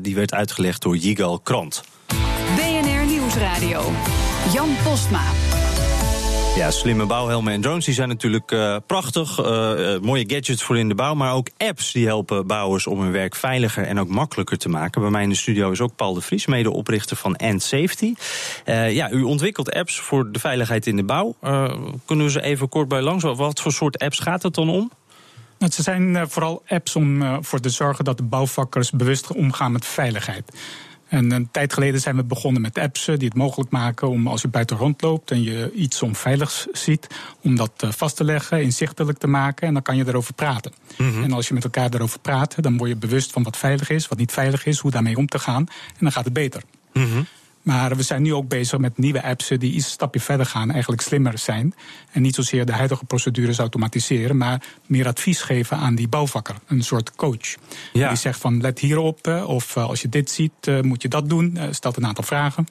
die 0.01 0.15
werd 0.15 0.35
uitgelegd 0.35 0.83
door 0.83 0.97
Yigal 0.97 1.41
Krant. 1.41 1.83
BNR 2.57 3.07
Nieuwsradio. 3.07 3.93
Jan 4.53 4.69
Postma. 4.85 5.48
Ja, 6.59 6.71
slimme 6.71 7.07
bouwhelmen 7.07 7.53
en 7.53 7.61
drones 7.61 7.85
die 7.85 7.95
zijn 7.95 8.09
natuurlijk 8.09 8.53
uh, 8.53 8.77
prachtig. 8.87 9.41
Uh, 9.41 9.47
uh, 9.47 10.01
mooie 10.01 10.25
gadgets 10.27 10.63
voor 10.63 10.79
in 10.79 10.89
de 10.89 10.95
bouw. 10.95 11.15
Maar 11.15 11.33
ook 11.33 11.49
apps 11.57 11.93
die 11.93 12.07
helpen 12.07 12.47
bouwers 12.47 12.87
om 12.87 13.01
hun 13.01 13.13
werk 13.13 13.35
veiliger 13.35 13.85
en 13.85 14.01
ook 14.01 14.09
makkelijker 14.09 14.59
te 14.59 14.69
maken. 14.69 15.01
Bij 15.01 15.11
mij 15.11 15.23
in 15.23 15.29
de 15.29 15.35
studio 15.35 15.71
is 15.71 15.81
ook 15.81 15.97
Paul 15.97 16.15
de 16.15 16.21
Vries, 16.21 16.47
medeoprichter 16.47 17.17
van 17.17 17.37
End 17.37 17.63
Safety. 17.63 18.15
ja, 18.65 19.11
u 19.11 19.23
ontwikkelt 19.23 19.73
apps 19.73 20.01
voor 20.01 20.33
de 20.33 20.39
veiligheid 20.39 20.87
in 20.87 20.97
de 20.97 21.05
bouw. 21.05 21.35
kunnen 22.05 22.25
we 22.25 22.31
ze 22.31 22.43
even 22.43 22.69
kort 22.69 22.89
bij 22.89 23.01
langs? 23.01 23.25
Wat 23.25 23.61
voor 23.61 23.73
soort 23.73 23.99
apps 23.99 24.19
gaat 24.19 24.43
het 24.43 24.55
dan 24.55 24.69
om? 24.69 24.91
Nou, 25.59 25.73
ze 25.73 25.83
zijn 25.83 26.29
vooral 26.29 26.63
apps 26.69 26.97
om 26.97 27.23
uh, 27.23 27.37
voor 27.41 27.61
te 27.61 27.69
zorgen 27.69 28.05
dat 28.05 28.17
de 28.17 28.23
bouwvakkers 28.23 28.91
bewust 28.91 29.33
omgaan 29.33 29.73
met 29.73 29.87
veiligheid. 29.87 30.53
En 31.09 31.31
een 31.31 31.51
tijd 31.51 31.73
geleden 31.73 32.01
zijn 32.01 32.17
we 32.17 32.25
begonnen 32.25 32.63
met 32.63 32.79
apps 32.79 33.05
die 33.05 33.17
het 33.29 33.35
mogelijk 33.35 33.71
maken 33.71 34.09
om 34.09 34.27
als 34.27 34.43
je 34.43 34.49
buiten 34.49 34.77
rondloopt 34.77 35.31
en 35.31 35.43
je 35.43 35.73
iets 35.75 36.03
onveiligs 36.03 36.67
ziet, 36.73 37.07
om 37.43 37.57
dat 37.57 37.87
vast 37.89 38.17
te 38.17 38.25
leggen, 38.25 38.63
inzichtelijk 38.63 39.19
te 39.19 39.27
maken 39.27 39.67
en 39.67 39.73
dan 39.73 39.83
kan 39.83 39.97
je 39.97 40.07
erover 40.07 40.35
praten. 40.35 40.73
Mm 40.97 41.13
-hmm. 41.13 41.23
En 41.23 41.33
als 41.33 41.49
je 41.49 41.55
met 41.55 41.65
elkaar 41.65 41.95
erover 41.95 42.19
praat, 42.19 42.63
dan 42.63 42.77
word 42.77 42.91
je 42.91 42.97
bewust 42.97 43.33
van 43.33 43.43
wat 43.43 43.57
veilig 43.57 43.91
is, 43.91 44.09
wat 44.09 44.19
niet 44.19 44.33
veilig 44.33 44.67
is, 44.67 44.79
hoe 44.79 44.91
daarmee 44.91 45.17
om 45.17 45.27
te 45.27 45.39
gaan 45.39 45.67
en 45.89 45.99
dan 46.01 46.13
gaat 46.13 46.25
het 46.25 46.33
beter. 46.33 46.63
Mm 46.93 47.11
-hmm. 47.11 47.27
Maar 47.63 47.97
we 47.97 48.03
zijn 48.03 48.23
nu 48.23 48.35
ook 48.35 48.49
bezig 48.49 48.79
met 48.79 48.99
nieuwe 48.99 49.23
apps 49.23 49.49
die 49.49 49.73
iets 49.73 49.85
een 49.85 49.91
stapje 49.91 50.21
verder 50.21 50.47
gaan, 50.47 50.71
eigenlijk 50.71 51.03
slimmer 51.03 51.39
zijn. 51.39 51.75
En 52.13 52.23
niet 52.23 52.35
zozeer 52.35 52.67
de 52.67 52.73
huidige 52.73 53.05
procedures 53.05 53.59
automatiseren, 53.59 54.37
maar 54.37 54.63
meer 54.87 55.07
advies 55.07 55.41
geven 55.41 55.77
aan 55.77 55.95
die 55.95 56.09
bouwvakker. 56.09 56.55
Een 56.67 56.83
soort 56.83 57.15
coach. 57.15 57.57
Ja. 57.93 58.09
Die 58.09 58.17
zegt 58.17 58.41
van 58.41 58.61
let 58.61 58.79
hierop, 58.79 59.27
of 59.47 59.77
als 59.77 60.03
je 60.03 60.09
dit 60.09 60.31
ziet, 60.31 60.83
moet 60.83 61.03
je 61.03 61.09
dat 61.09 61.29
doen. 61.29 61.59
Stelt 61.71 61.97
een 61.97 62.07
aantal 62.07 62.25
vragen. 62.25 62.67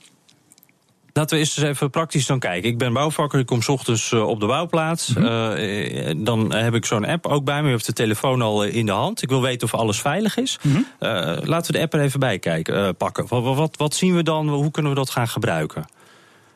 Laten 1.18 1.38
we 1.38 1.44
eens 1.44 1.58
even 1.58 1.90
praktisch 1.90 2.26
dan 2.26 2.40
kijken. 2.40 2.70
Ik 2.70 2.78
ben 2.78 2.94
bouwvakker, 2.94 3.40
ik 3.40 3.46
kom 3.46 3.62
s 3.62 3.68
ochtends 3.68 4.14
op 4.14 4.40
de 4.40 4.46
bouwplaats. 4.46 5.14
Mm 5.14 5.24
-hmm. 5.24 5.56
uh, 5.58 6.14
dan 6.18 6.54
heb 6.54 6.74
ik 6.74 6.86
zo'n 6.86 7.06
app 7.06 7.26
ook 7.26 7.44
bij 7.44 7.64
me. 7.64 7.70
Hebt 7.70 7.86
de 7.86 7.94
telefoon 7.94 8.42
al 8.42 8.64
in 8.64 8.86
de 8.86 8.92
hand. 8.92 9.22
Ik 9.22 9.30
wil 9.30 9.42
weten 9.42 9.68
of 9.68 9.74
alles 9.74 10.00
veilig 10.00 10.38
is. 10.38 10.60
Mm 10.62 10.72
-hmm. 10.72 10.86
uh, 11.00 11.10
laten 11.44 11.72
we 11.72 11.78
de 11.78 11.84
app 11.84 11.94
er 11.94 12.00
even 12.00 12.20
bij 12.20 12.40
kijken, 12.40 12.78
uh, 12.78 12.90
pakken. 12.98 13.28
Wat, 13.28 13.56
wat, 13.56 13.78
wat, 13.78 13.96
zien 13.96 14.16
we 14.16 14.24
dan? 14.24 14.50
Hoe 14.50 14.72
kunnen 14.72 14.92
we 14.92 14.98
dat 14.98 15.10
gaan 15.10 15.28
gebruiken? 15.28 15.88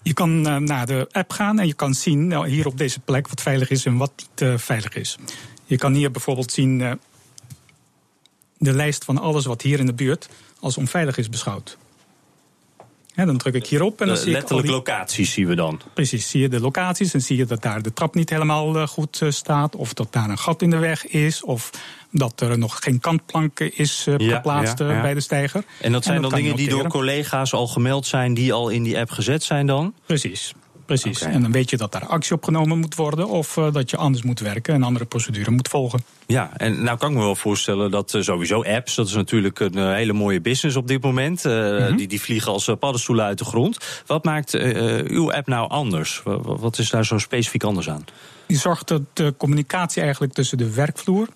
Je 0.02 0.14
kan 0.14 0.42
naar 0.64 0.86
de 0.86 1.08
app 1.12 1.32
gaan 1.32 1.60
en 1.60 1.68
je 1.68 1.74
kan 1.74 1.94
zien 1.94 2.28
nou, 2.28 2.48
hier 2.48 2.68
op 2.68 2.78
deze 2.78 3.00
plek 3.00 3.28
wat 3.28 3.42
veilig 3.42 3.70
is 3.70 3.86
en 3.86 3.98
wat 3.98 4.12
niet 4.18 4.62
veilig 4.62 4.96
is. 4.96 5.18
Je 5.66 5.78
kan 5.78 5.94
hier 5.94 6.12
bijvoorbeeld 6.12 6.52
zien 6.52 7.00
de 8.58 8.74
lijst 8.74 9.06
van 9.06 9.18
alles 9.18 9.46
wat 9.46 9.62
hier 9.62 9.80
in 9.80 9.86
de 9.86 9.94
buurt 9.94 10.30
als 10.60 10.78
onveilig 10.78 11.18
is 11.18 11.30
beschouwd. 11.30 11.78
Ja, 13.16 13.26
dan 13.26 13.38
druk 13.38 13.54
ik 13.54 13.66
hierop 13.66 14.02
en 14.02 14.08
dan 14.08 14.18
zie 14.18 14.32
letterlijk 14.32 14.60
ik 14.60 14.66
die... 14.66 14.76
locaties 14.76 15.32
zien 15.32 15.48
we 15.48 15.56
dan. 15.56 15.82
Precies, 15.94 16.30
zie 16.30 16.42
je 16.42 16.50
de 16.50 16.60
locaties 16.60 17.14
en 17.14 17.22
zie 17.22 17.38
je 17.38 17.46
dat 17.46 17.62
daar 17.62 17.82
de 17.82 17.94
trap 17.94 18.16
niet 18.16 18.30
helemaal 18.30 18.76
uh, 18.76 18.88
goed 18.88 19.22
uh, 19.24 19.32
staat, 19.32 19.76
of 19.76 19.94
dat 19.94 20.14
daar 20.14 20.30
een 20.30 20.38
gat 20.38 20.62
in 20.62 20.70
de 20.70 20.78
weg 20.78 21.08
is, 21.08 21.44
of 21.44 21.70
dat 22.12 22.42
er 22.42 22.58
nog 22.58 22.80
geen 22.80 23.00
kantplank 23.00 23.60
is 23.60 24.06
uh, 24.08 24.18
Ja, 24.18 24.36
geplaatst 24.36 24.80
ja, 24.80 24.92
ja. 24.92 25.02
bij 25.02 25.14
de 25.14 25.20
steiger. 25.20 25.64
En 25.82 25.92
dat 25.92 26.04
zijn 26.04 26.22
dan 26.22 26.32
dingen 26.32 26.56
die 26.56 26.70
door 26.70 26.88
collega's 26.88 27.54
al 27.54 27.68
gemeld 27.68 28.06
zijn, 28.06 28.34
die 28.34 28.54
al 28.54 28.70
in 28.70 28.84
die 28.84 29.00
app 29.00 29.10
gezet 29.10 29.44
zijn 29.44 29.66
dan? 29.66 29.94
Precies. 30.06 30.54
Precies. 31.00 31.22
En 31.22 31.42
dan 31.42 31.52
weet 31.52 31.70
je 31.70 31.78
dat 31.78 31.92
daar 31.92 32.06
actie 32.06 32.36
op 32.36 32.44
genomen 32.44 32.80
moet 32.80 32.96
worden 32.96 33.28
of 33.28 33.58
uh, 33.58 33.72
dat 33.72 33.90
je 33.90 33.98
anders 33.98 34.24
moet 34.24 34.40
werken 34.40 34.74
en 34.74 34.84
andere 34.84 35.06
procedure 35.06 35.52
moet 35.52 35.68
volgen. 35.68 36.04
Ja, 36.28 36.52
en 36.58 36.84
nou 36.84 36.98
kan 36.98 37.10
ik 37.10 37.18
me 37.18 37.24
wel 37.24 37.36
voorstellen 37.36 37.92
dat 37.92 38.14
uh, 38.14 38.22
sowieso 38.22 38.64
apps, 38.64 38.96
dat 38.96 39.08
is 39.08 39.14
natuurlijk 39.14 39.60
een 39.60 39.78
uh, 39.78 39.94
hele 39.94 40.14
mooie 40.14 40.42
business 40.42 40.76
op 40.76 40.88
dit 40.88 41.02
moment. 41.02 41.44
Mm 41.44 41.52
-hmm. 41.52 41.98
die, 41.98 42.08
die 42.08 42.22
vliegen 42.22 42.52
als 42.52 42.70
paddenstoelen 42.80 43.26
uit 43.26 43.38
de 43.38 43.46
grond. 43.46 43.78
Wat 44.06 44.24
maakt 44.24 44.54
uw 45.08 45.34
app 45.34 45.48
nou 45.48 45.70
anders? 45.70 46.22
Wat 46.44 46.78
is 46.78 46.90
daar 46.90 47.06
zo 47.06 47.18
specifiek 47.18 47.64
anders 47.64 47.90
aan? 47.90 48.06
Die 48.52 48.60
zorgt 48.60 48.88
dat 48.88 49.02
de 49.14 49.34
communicatie 49.38 50.02
eigenlijk 50.02 50.34
tussen 50.34 50.58
de 50.58 50.74
werkvloer 50.74 51.28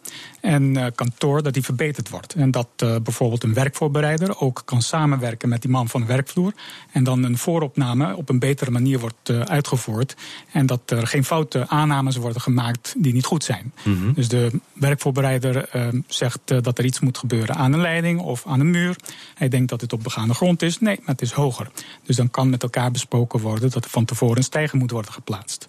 en 0.42 0.64
uh, 0.78 0.86
kantoor 0.96 1.44
dat 1.44 1.54
die 1.54 1.64
verbeterd 1.64 2.10
wordt. 2.10 2.34
En 2.34 2.52
dat 2.52 2.68
uh, 2.84 2.96
bijvoorbeeld 3.04 3.44
een 3.44 3.54
werkvoorbereider 3.54 4.40
ook 4.40 4.62
kan 4.66 4.82
samenwerken 4.82 5.50
met 5.50 5.62
die 5.62 5.72
man 5.72 5.90
van 5.90 6.02
de 6.02 6.08
werkvloer. 6.08 6.54
En 6.92 7.04
dan 7.04 7.24
een 7.24 7.38
vooropname 7.38 8.16
op 8.16 8.30
een 8.30 8.40
betere 8.40 8.72
manier 8.72 9.00
wordt 9.00 9.30
uh, 9.30 9.42
uitgevoerd. 9.42 10.16
En 10.52 10.66
dat 10.66 10.82
er 10.86 11.08
geen 11.08 11.24
foute 11.24 11.68
aannames 11.68 12.16
worden 12.16 12.42
gemaakt 12.42 12.94
die 12.98 13.14
niet 13.14 13.26
goed 13.26 13.44
zijn. 13.44 13.74
Mm 13.84 13.98
-hmm. 13.98 14.14
Dus 14.14 14.28
de 14.28 14.60
werkvoorbereider 14.74 15.70
zegt 16.08 16.40
dat 16.64 16.78
er 16.78 16.86
iets 16.86 17.00
moet 17.00 17.18
gebeuren 17.18 17.56
aan 17.56 17.74
een 17.74 17.82
leiding 17.82 18.20
of 18.20 18.48
aan 18.48 18.60
een 18.60 18.72
muur. 18.72 18.96
Hij 19.36 19.48
denkt 19.48 19.70
dat 19.70 19.82
het 19.82 19.94
op 19.94 20.04
begaande 20.04 20.34
grond 20.34 20.62
is. 20.62 20.80
Nee, 20.80 20.98
maar 21.00 21.16
het 21.16 21.22
is 21.22 21.32
hoger. 21.32 21.72
Dus 22.04 22.16
dan 22.16 22.30
kan 22.30 22.50
met 22.50 22.64
elkaar 22.64 22.92
besproken 22.92 23.40
worden 23.40 23.70
dat 23.72 23.84
er 23.84 23.90
van 23.90 24.06
tevoren 24.06 24.38
een 24.38 24.44
stijger 24.44 24.78
moet 24.78 24.92
worden 24.92 25.12
geplaatst. 25.12 25.68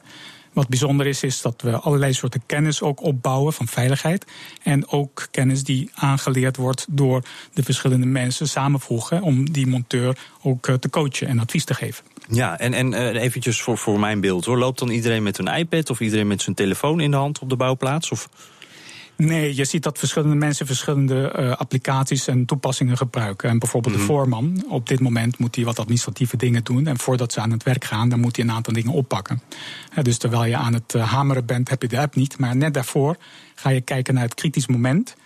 Wat 0.57 0.69
bijzonder 0.69 1.07
is, 1.07 1.23
is 1.23 1.41
dat 1.41 1.63
we 1.63 1.77
allerlei 1.77 2.13
soorten 2.13 2.43
kennis 2.47 2.83
ook 2.83 3.03
opbouwen 3.03 3.53
van 3.53 3.67
veiligheid. 3.67 4.25
En 4.63 4.89
ook 4.89 5.29
kennis 5.31 5.65
die 5.65 5.91
aangeleerd 5.95 6.57
wordt 6.57 6.87
door 6.89 7.23
de 7.53 7.63
verschillende 7.63 8.07
mensen 8.07 8.49
samenvoegen. 8.49 9.23
om 9.23 9.53
die 9.53 9.67
monteur 9.67 10.19
ook 10.43 10.71
te 10.81 10.91
coachen 10.91 11.27
en 11.27 11.39
advies 11.39 11.65
te 11.65 11.75
geven. 11.75 12.05
Ja, 12.29 12.59
en, 12.59 12.75
en 12.75 12.93
uh, 12.93 13.23
eventjes 13.23 13.63
voor, 13.63 13.79
voor 13.79 14.01
mijn 14.01 14.21
beeld 14.21 14.45
hoor. 14.45 14.59
Loopt 14.59 14.79
dan 14.79 14.89
iedereen 14.89 15.23
met 15.23 15.39
een 15.39 15.47
iPad 15.47 15.91
of 15.91 16.01
iedereen 16.01 16.27
met 16.27 16.43
zijn 16.43 16.57
telefoon 16.57 17.01
in 17.01 17.11
de 17.11 17.17
hand 17.17 17.39
op 17.39 17.49
de 17.49 17.57
bouwplaats? 17.57 18.11
Of? 18.11 18.29
Nee, 19.17 19.55
je 19.55 19.65
ziet 19.65 19.83
dat 19.83 19.99
verschillende 19.99 20.35
mensen 20.35 20.67
verschillende 20.67 21.35
uh, 21.39 21.53
applicaties 21.53 22.27
en 22.27 22.45
toepassingen 22.45 22.97
gebruiken. 22.97 23.51
En 23.51 23.59
bijvoorbeeld 23.59 23.95
mm 23.95 24.01
-hmm. 24.01 24.09
de 24.09 24.15
voorman, 24.15 24.65
op 24.69 24.89
dit 24.89 25.01
moment 25.01 25.39
moet 25.39 25.55
hij 25.55 25.65
wat 25.65 25.79
administratieve 25.79 26.37
dingen 26.37 26.65
doen. 26.65 26.87
En 26.87 26.99
voordat 26.99 27.33
ze 27.33 27.41
aan 27.41 27.51
het 27.51 27.63
werk 27.63 27.85
gaan, 27.85 28.09
dan 28.09 28.21
moet 28.21 28.37
hij 28.37 28.45
een 28.45 28.51
aantal 28.51 28.73
dingen 28.73 28.93
oppakken. 28.93 29.43
Dus 30.03 30.19
terwijl 30.19 30.45
je 30.45 30.57
aan 30.57 30.73
het 30.73 30.95
uh, 30.95 31.13
hameren 31.13 31.47
bent, 31.47 31.69
heb 31.69 31.83
je 31.83 31.89
de 31.89 31.99
app 31.99 32.15
niet. 32.15 32.39
Maar 32.39 32.57
net 32.57 32.75
daarvoor 32.75 33.17
ga 33.55 33.71
je 33.71 33.81
kijken 33.81 34.15
naar 34.15 34.23
het 34.23 34.35
kritisch 34.35 34.67
moment. 34.67 35.17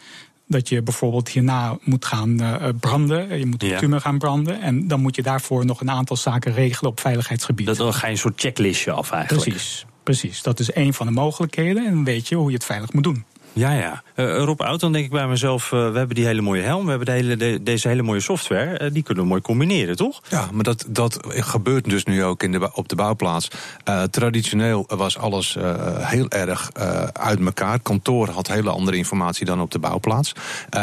Dat 0.46 0.68
je 0.68 0.82
bijvoorbeeld 0.82 1.28
hierna 1.28 1.78
moet 1.82 2.04
gaan 2.04 2.42
uh, 2.42 2.68
branden. 2.80 3.38
Je 3.38 3.46
moet 3.46 3.58
bitumen 3.58 3.96
ja. 3.96 4.04
gaan 4.04 4.18
branden. 4.18 4.60
En 4.60 4.88
dan 4.88 5.00
moet 5.00 5.16
je 5.16 5.22
daarvoor 5.22 5.64
nog 5.64 5.80
een 5.80 5.90
aantal 5.90 6.16
zaken 6.16 6.52
regelen 6.52 6.90
op 6.90 7.00
veiligheidsgebied. 7.00 7.66
Dat 7.66 7.76
dan 7.76 7.94
ga 7.94 8.06
je 8.06 8.12
een 8.12 8.18
soort 8.18 8.40
checklistje 8.40 8.92
af 8.92 9.10
eigenlijk. 9.10 9.48
Precies, 9.48 9.86
precies. 10.02 10.42
Dat 10.42 10.60
is 10.60 10.74
een 10.74 10.94
van 10.94 11.06
de 11.06 11.12
mogelijkheden. 11.12 11.86
En 11.86 11.94
dan 11.94 12.04
weet 12.04 12.28
je 12.28 12.34
hoe 12.34 12.48
je 12.48 12.54
het 12.54 12.64
veilig 12.64 12.92
moet 12.92 13.04
doen. 13.04 13.24
Ja, 13.52 13.72
ja. 13.72 14.02
Uh, 14.16 14.44
Rob 14.44 14.60
Oud, 14.60 14.80
dan 14.80 14.92
denk 14.92 15.04
ik 15.04 15.10
bij 15.10 15.26
mezelf, 15.26 15.64
uh, 15.64 15.70
we 15.70 15.98
hebben 15.98 16.16
die 16.16 16.26
hele 16.26 16.40
mooie 16.40 16.62
helm, 16.62 16.82
we 16.84 16.88
hebben 16.88 17.06
de 17.06 17.12
hele, 17.12 17.36
de, 17.36 17.62
deze 17.62 17.88
hele 17.88 18.02
mooie 18.02 18.20
software, 18.20 18.80
uh, 18.80 18.92
die 18.92 19.02
kunnen 19.02 19.22
we 19.22 19.28
mooi 19.28 19.42
combineren, 19.42 19.96
toch? 19.96 20.20
Ja, 20.28 20.48
maar 20.52 20.64
dat, 20.64 20.84
dat 20.88 21.18
gebeurt 21.28 21.84
dus 21.84 22.04
nu 22.04 22.24
ook 22.24 22.42
in 22.42 22.52
de, 22.52 22.70
op 22.74 22.88
de 22.88 22.94
bouwplaats. 22.94 23.50
traditioneel 24.10 24.84
was 24.88 25.18
alles 25.18 25.56
heel 26.00 26.28
erg 26.28 26.72
uit 27.12 27.40
elkaar. 27.40 27.80
Kantoor 27.80 28.28
had 28.28 28.48
hele 28.48 28.70
andere 28.70 28.96
informatie 28.96 29.46
dan 29.46 29.60
op 29.60 29.70
de 29.70 29.78
bouwplaats. 29.78 30.32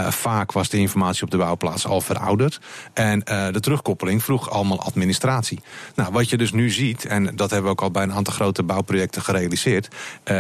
vaak 0.09 0.51
was 0.51 0.69
de 0.69 0.77
informatie 0.77 1.23
op 1.23 1.31
de 1.31 1.37
bouwplaats 1.37 1.87
al 1.87 2.01
verouderd. 2.01 2.59
En 2.93 3.19
de 3.51 3.59
terugkoppeling 3.59 4.23
vroeg 4.23 4.49
allemaal 4.49 4.79
administratie. 4.79 5.59
Nou, 5.95 6.11
wat 6.11 6.29
je 6.29 6.37
dus 6.37 6.51
nu 6.51 6.69
ziet, 6.69 7.05
en 7.05 7.35
dat 7.35 7.49
hebben 7.49 7.63
we 7.63 7.77
ook 7.77 7.81
al 7.81 7.91
bij 7.91 8.03
een 8.03 8.13
aantal 8.13 8.33
grote 8.33 8.63
bouwprojecten 8.63 9.21
gerealiseerd. 9.21 9.87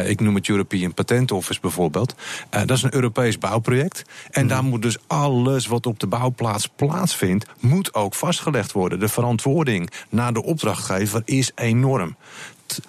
ik 0.05 0.19
noem 0.19 0.35
het 0.35 0.49
European 0.49 0.93
Patent 0.93 1.31
Office 1.31 1.59
bijvoorbeeld. 1.61 2.15
Uh, 2.51 2.59
dat 2.65 2.77
is 2.77 2.83
een 2.83 2.93
Europees 2.93 3.37
bouwproject. 3.37 4.03
En 4.31 4.41
mm. 4.41 4.47
daar 4.47 4.63
moet 4.63 4.81
dus 4.81 4.97
alles 5.07 5.67
wat 5.67 5.85
op 5.85 5.99
de 5.99 6.07
bouwplaats 6.07 6.67
plaatsvindt, 6.67 7.45
moet 7.59 7.93
ook 7.93 8.13
vastgelegd 8.13 8.71
worden. 8.71 8.99
De 8.99 9.09
verantwoording 9.09 9.89
naar 10.09 10.33
de 10.33 10.43
opdrachtgever 10.43 11.21
is 11.25 11.51
enorm. 11.55 12.15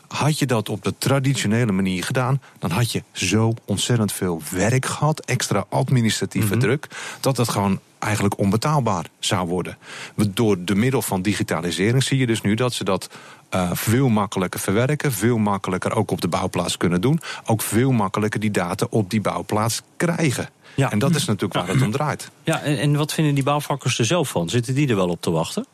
Had 0.09 0.39
je 0.39 0.47
dat 0.47 0.69
op 0.69 0.83
de 0.83 0.95
traditionele 0.99 1.73
manier 1.73 2.05
gedaan, 2.05 2.41
dan 2.59 2.71
had 2.71 2.93
je 2.93 3.03
zo 3.13 3.55
ontzettend 3.65 4.13
veel 4.13 4.43
werk 4.51 4.87
gehad, 4.87 5.21
extra 5.21 5.65
administratieve 5.69 6.47
mm 6.47 6.53
-hmm. 6.53 6.61
druk, 6.61 6.89
dat 7.21 7.37
het 7.37 7.49
gewoon 7.49 7.81
eigenlijk 7.99 8.39
onbetaalbaar 8.39 9.05
zou 9.19 9.49
worden. 9.49 9.77
Door 10.15 10.65
de 10.65 10.75
middel 10.75 11.03
van 11.03 11.23
digitalisering 11.23 12.03
zie 12.03 12.19
je 12.19 12.27
dus 12.27 12.41
nu 12.41 12.55
dat 12.55 12.73
ze 12.73 12.85
dat 12.85 13.09
uh, 13.55 13.71
veel 13.73 14.09
makkelijker 14.09 14.61
verwerken, 14.61 15.13
veel 15.13 15.39
makkelijker 15.39 15.97
ook 15.97 16.11
op 16.11 16.21
de 16.21 16.29
bouwplaats 16.29 16.77
kunnen 16.77 17.01
doen, 17.01 17.21
ook 17.45 17.63
veel 17.63 17.93
makkelijker 17.93 18.41
die 18.41 18.51
data 18.51 18.87
op 18.91 19.11
die 19.11 19.21
bouwplaats 19.21 19.83
krijgen. 19.97 20.49
Ja. 20.75 20.91
En 20.91 20.99
dat 20.99 21.15
is 21.15 21.25
natuurlijk 21.25 21.55
waar 21.55 21.75
het 21.75 21.83
om 21.83 21.91
draait. 21.91 22.31
Ja, 22.43 22.61
en, 22.61 22.79
en 22.79 22.97
wat 22.97 23.13
vinden 23.13 23.35
die 23.35 23.45
bouwvakkers 23.45 23.99
er 23.99 24.05
zelf 24.05 24.29
van? 24.29 24.49
Zitten 24.49 24.75
die 24.75 24.89
er 24.89 24.97
wel 24.97 25.09
op 25.09 25.23
te 25.23 25.31
wachten? 25.31 25.67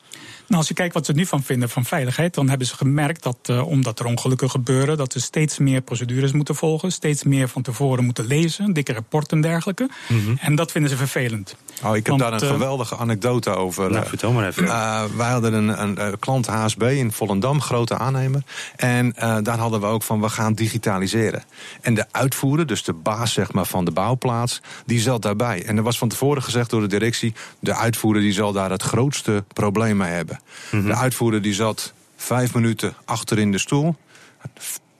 Nou, 0.46 0.60
als 0.60 0.68
je 0.68 0.74
kijkt 0.74 0.94
wat 0.94 1.06
ze 1.06 1.12
nu 1.12 1.26
van 1.26 1.42
vinden 1.42 1.68
van 1.68 1.84
veiligheid, 1.84 2.34
dan 2.34 2.48
hebben 2.48 2.66
ze 2.66 2.76
gemerkt 2.76 3.22
dat 3.22 3.38
uh, 3.50 3.66
omdat 3.66 3.98
er 3.98 4.06
ongelukken 4.06 4.50
gebeuren, 4.50 4.96
dat 4.96 5.12
ze 5.12 5.20
steeds 5.20 5.58
meer 5.58 5.80
procedures 5.80 6.32
moeten 6.32 6.54
volgen, 6.54 6.92
steeds 6.92 7.22
meer 7.22 7.48
van 7.48 7.62
tevoren 7.62 8.04
moeten 8.04 8.26
lezen, 8.26 8.72
dikke 8.72 8.92
rapporten 8.92 9.36
en 9.36 9.42
dergelijke. 9.42 9.88
Mm 10.08 10.24
-hmm. 10.24 10.38
En 10.40 10.54
dat 10.54 10.72
vinden 10.72 10.90
ze 10.90 10.96
vervelend. 10.96 11.56
Oh, 11.82 11.96
ik 11.96 12.06
heb 12.06 12.06
Want, 12.06 12.20
daar 12.20 12.32
een 12.32 12.42
uh, 12.42 12.48
geweldige 12.48 12.96
anekdote 12.96 13.50
over. 13.50 13.90
Nou, 13.90 14.06
vertel 14.06 14.32
maar 14.32 14.46
even. 14.46 14.64
Uh, 14.64 15.04
wij 15.16 15.30
hadden 15.30 15.52
een, 15.52 15.82
een, 15.82 16.06
een, 16.06 16.18
klant 16.18 16.46
HSB 16.46 16.82
in 16.82 17.12
Volendam, 17.12 17.60
grote 17.60 17.98
aannemer. 17.98 18.42
En 18.76 19.12
daar 19.42 19.58
hadden 19.58 19.80
we 19.80 19.86
ook 19.86 20.02
van, 20.02 20.20
we 20.20 20.28
gaan 20.28 20.54
digitaliseren. 20.54 21.42
En 21.80 21.94
de 21.94 22.04
uitvoerder, 22.10 22.66
dus 22.66 22.84
de 22.84 22.92
baas 22.92 23.32
zeg 23.32 23.52
maar, 23.52 23.66
van 23.66 23.84
de 23.84 23.90
bouwplaats, 23.90 24.60
die 24.86 25.00
zat 25.00 25.22
daarbij. 25.22 25.64
En 25.64 25.76
er 25.76 25.82
was 25.82 25.98
van 25.98 26.08
tevoren 26.08 26.42
gezegd 26.42 26.70
door 26.70 26.80
de 26.80 26.86
directie, 26.86 27.34
de 27.60 27.74
uitvoerder 27.74 28.22
die 28.22 28.32
zal 28.32 28.52
daar 28.52 28.70
het 28.70 28.82
grootste 28.82 29.44
probleem 29.52 29.96
mee 29.96 30.10
hebben. 30.10 30.33
Mm 30.70 30.80
-hmm. 30.80 30.88
De 30.88 30.96
uitvoerder 30.96 31.42
die 31.42 31.54
zat 31.54 31.92
vijf 32.16 32.54
minuten 32.54 32.94
achter 33.04 33.38
in 33.38 33.52
de 33.52 33.58
stoel. 33.58 33.96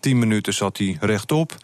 Tien 0.00 0.18
minuten 0.18 0.54
zat 0.54 0.78
hij 0.78 0.96
rechtop. 1.00 1.56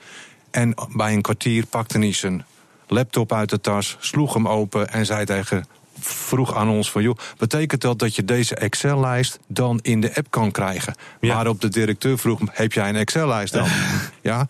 En 0.51 0.75
bij 0.97 1.13
een 1.13 1.23
kwartier 1.23 1.67
pakte 1.67 1.99
hij 1.99 2.13
zijn 2.13 2.45
laptop 2.87 3.33
uit 3.33 3.51
de 3.51 3.61
tas, 3.61 3.97
sloeg 4.01 4.35
hem 4.35 4.49
open 4.49 4.89
en 4.89 5.07
zei 5.07 5.25
tegen 5.25 5.65
vroeg 5.99 6.55
aan 6.55 6.69
ons 6.69 6.91
van... 6.91 7.03
joh, 7.03 7.17
betekent 7.39 7.81
dat 7.81 7.99
dat 7.99 8.17
je 8.17 8.25
deze 8.25 8.55
Excel-lijst 8.55 9.39
dan 9.47 9.79
in 9.83 10.01
de 10.01 10.15
app 10.15 10.31
kan 10.31 10.51
krijgen? 10.51 10.95
Ja. 11.21 11.35
Waarop 11.35 11.61
de 11.61 11.69
directeur 11.69 12.19
vroeg, 12.19 12.41
heb 12.51 12.73
jij 12.73 12.89
een 12.89 12.97
Excel-lijst 12.97 13.53
dan? 13.53 13.69
ja, 14.21 14.47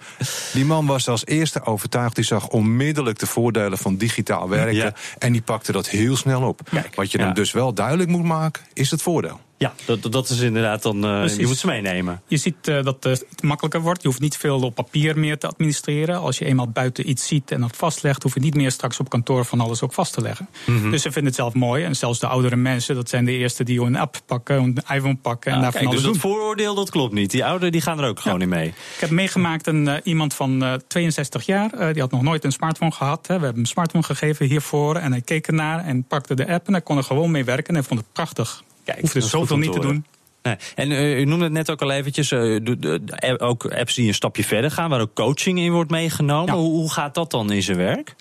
die 0.52 0.64
man 0.64 0.86
was 0.86 1.08
als 1.08 1.26
eerste 1.26 1.64
overtuigd. 1.64 2.14
Die 2.14 2.24
zag 2.24 2.48
onmiddellijk 2.48 3.18
de 3.18 3.26
voordelen 3.26 3.78
van 3.78 3.96
digitaal 3.96 4.48
werken. 4.48 4.74
Ja. 4.74 4.94
En 5.18 5.32
die 5.32 5.42
pakte 5.42 5.72
dat 5.72 5.88
heel 5.88 6.16
snel 6.16 6.42
op. 6.42 6.60
Kijk, 6.70 6.94
Wat 6.94 7.12
je 7.12 7.18
hem 7.18 7.34
dus 7.34 7.52
wel 7.52 7.74
duidelijk 7.74 8.08
moet 8.08 8.24
maken, 8.24 8.62
is 8.72 8.90
het 8.90 9.02
voordeel. 9.02 9.40
Ja, 9.60 9.74
dat, 9.84 10.12
dat 10.12 10.28
is 10.28 10.40
inderdaad 10.40 10.82
dan. 10.82 11.00
Precies. 11.00 11.38
je 11.38 11.46
moet 11.46 11.56
ze 11.56 11.66
meenemen. 11.66 12.22
Je 12.26 12.36
ziet 12.36 12.68
eh, 12.68 12.82
dat 12.82 13.04
eh, 13.04 13.12
het 13.12 13.42
makkelijker 13.42 13.80
wordt. 13.80 14.02
Je 14.02 14.08
hoeft 14.08 14.20
niet 14.20 14.36
veel 14.36 14.60
op 14.60 14.74
papier 14.74 15.18
meer 15.18 15.38
te 15.38 15.46
administreren. 15.46 16.20
Als 16.20 16.38
je 16.38 16.44
eenmaal 16.44 16.68
buiten 16.68 17.08
iets 17.10 17.26
ziet 17.26 17.50
en 17.50 17.60
dat 17.60 17.76
vastlegt, 17.76 18.22
hoef 18.22 18.34
je 18.34 18.40
niet 18.40 18.54
meer 18.54 18.70
straks 18.70 19.00
op 19.00 19.08
kantoor 19.08 19.44
van 19.44 19.60
alles 19.60 19.82
ook 19.82 19.92
vast 19.92 20.12
te 20.12 20.20
leggen. 20.20 20.48
Mhm. 20.66 20.90
Dus 20.90 21.02
ze 21.02 21.12
vinden 21.12 21.24
het 21.24 21.34
zelf 21.40 21.54
mooi. 21.54 21.84
En 21.84 21.96
zelfs 21.96 22.18
de 22.18 22.26
oudere 22.26 22.56
mensen, 22.56 22.94
dat 22.94 23.08
zijn 23.08 23.24
de 23.24 23.32
eerste 23.32 23.64
die 23.64 23.80
een 23.80 23.96
app 23.96 24.20
pakken, 24.26 24.56
een 24.56 24.76
iPhone 24.96 25.16
pakken 25.16 25.52
en 25.52 25.64
Ah, 25.64 25.72
kijk, 25.72 25.90
dus 25.90 26.02
dat 26.02 26.12
doen. 26.12 26.20
vooroordeel 26.20 26.74
dat 26.74 26.90
klopt 26.90 27.12
niet. 27.14 27.30
Die 27.30 27.44
ouderen 27.44 27.72
die 27.72 27.80
gaan 27.80 27.98
er 28.00 28.08
ook 28.08 28.20
gewoon 28.20 28.42
in 28.42 28.48
mee. 28.48 28.68
Ik 28.68 29.00
heb 29.00 29.10
meegemaakt 29.10 29.66
een, 29.66 29.88
eh, 29.88 29.96
iemand 30.04 30.34
van 30.34 30.62
eh, 30.64 30.72
62 30.88 31.46
jaar. 31.46 31.92
die 31.92 32.02
had 32.02 32.10
nog 32.10 32.22
nooit 32.22 32.44
een 32.44 32.52
smartphone 32.52 32.92
gehad. 32.92 33.26
Hè. 33.26 33.26
We 33.26 33.30
hebben 33.32 33.50
hem 33.50 33.58
een 33.58 33.66
smartphone 33.66 34.04
gegeven 34.04 34.46
hiervoor. 34.46 34.96
En 34.96 35.10
hij 35.12 35.20
keek 35.20 35.46
ernaar 35.46 35.84
en 35.84 36.04
pakte 36.04 36.34
de 36.34 36.48
app. 36.48 36.66
En 36.66 36.72
hij 36.72 36.82
kon 36.82 36.96
er 36.96 37.04
gewoon 37.04 37.30
mee 37.30 37.44
werken. 37.44 37.66
En 37.66 37.74
hij 37.74 37.82
vond 37.82 38.00
het 38.00 38.12
prachtig. 38.12 38.62
Is 38.96 39.10
goed 39.12 39.24
zoveel 39.24 39.56
niet 39.56 39.72
te 39.72 39.80
doen. 39.80 40.04
Nee. 40.42 40.56
En 40.74 40.90
eh, 40.90 41.18
u 41.18 41.24
noemde 41.24 41.44
het 41.44 41.52
net 41.52 41.70
ook 41.70 41.82
al 41.82 41.90
eventjes, 41.90 42.30
eh, 42.30 42.40
de, 42.40 42.60
de- 42.78 43.04
de- 43.04 43.38
ook 43.40 43.66
apps 43.66 43.94
die 43.94 44.08
een 44.08 44.14
stapje 44.14 44.44
verder 44.44 44.70
gaan, 44.70 44.90
waar 44.90 45.00
ook 45.00 45.14
coaching 45.14 45.58
in 45.58 45.72
wordt 45.72 45.90
meegenomen. 45.90 46.54
Ja. 46.54 46.60
Hoe, 46.60 46.70
hoe 46.70 46.92
gaat 46.92 47.14
dat 47.14 47.30
dan 47.30 47.52
in 47.52 47.62
zijn 47.62 47.76
werk? 47.76 48.14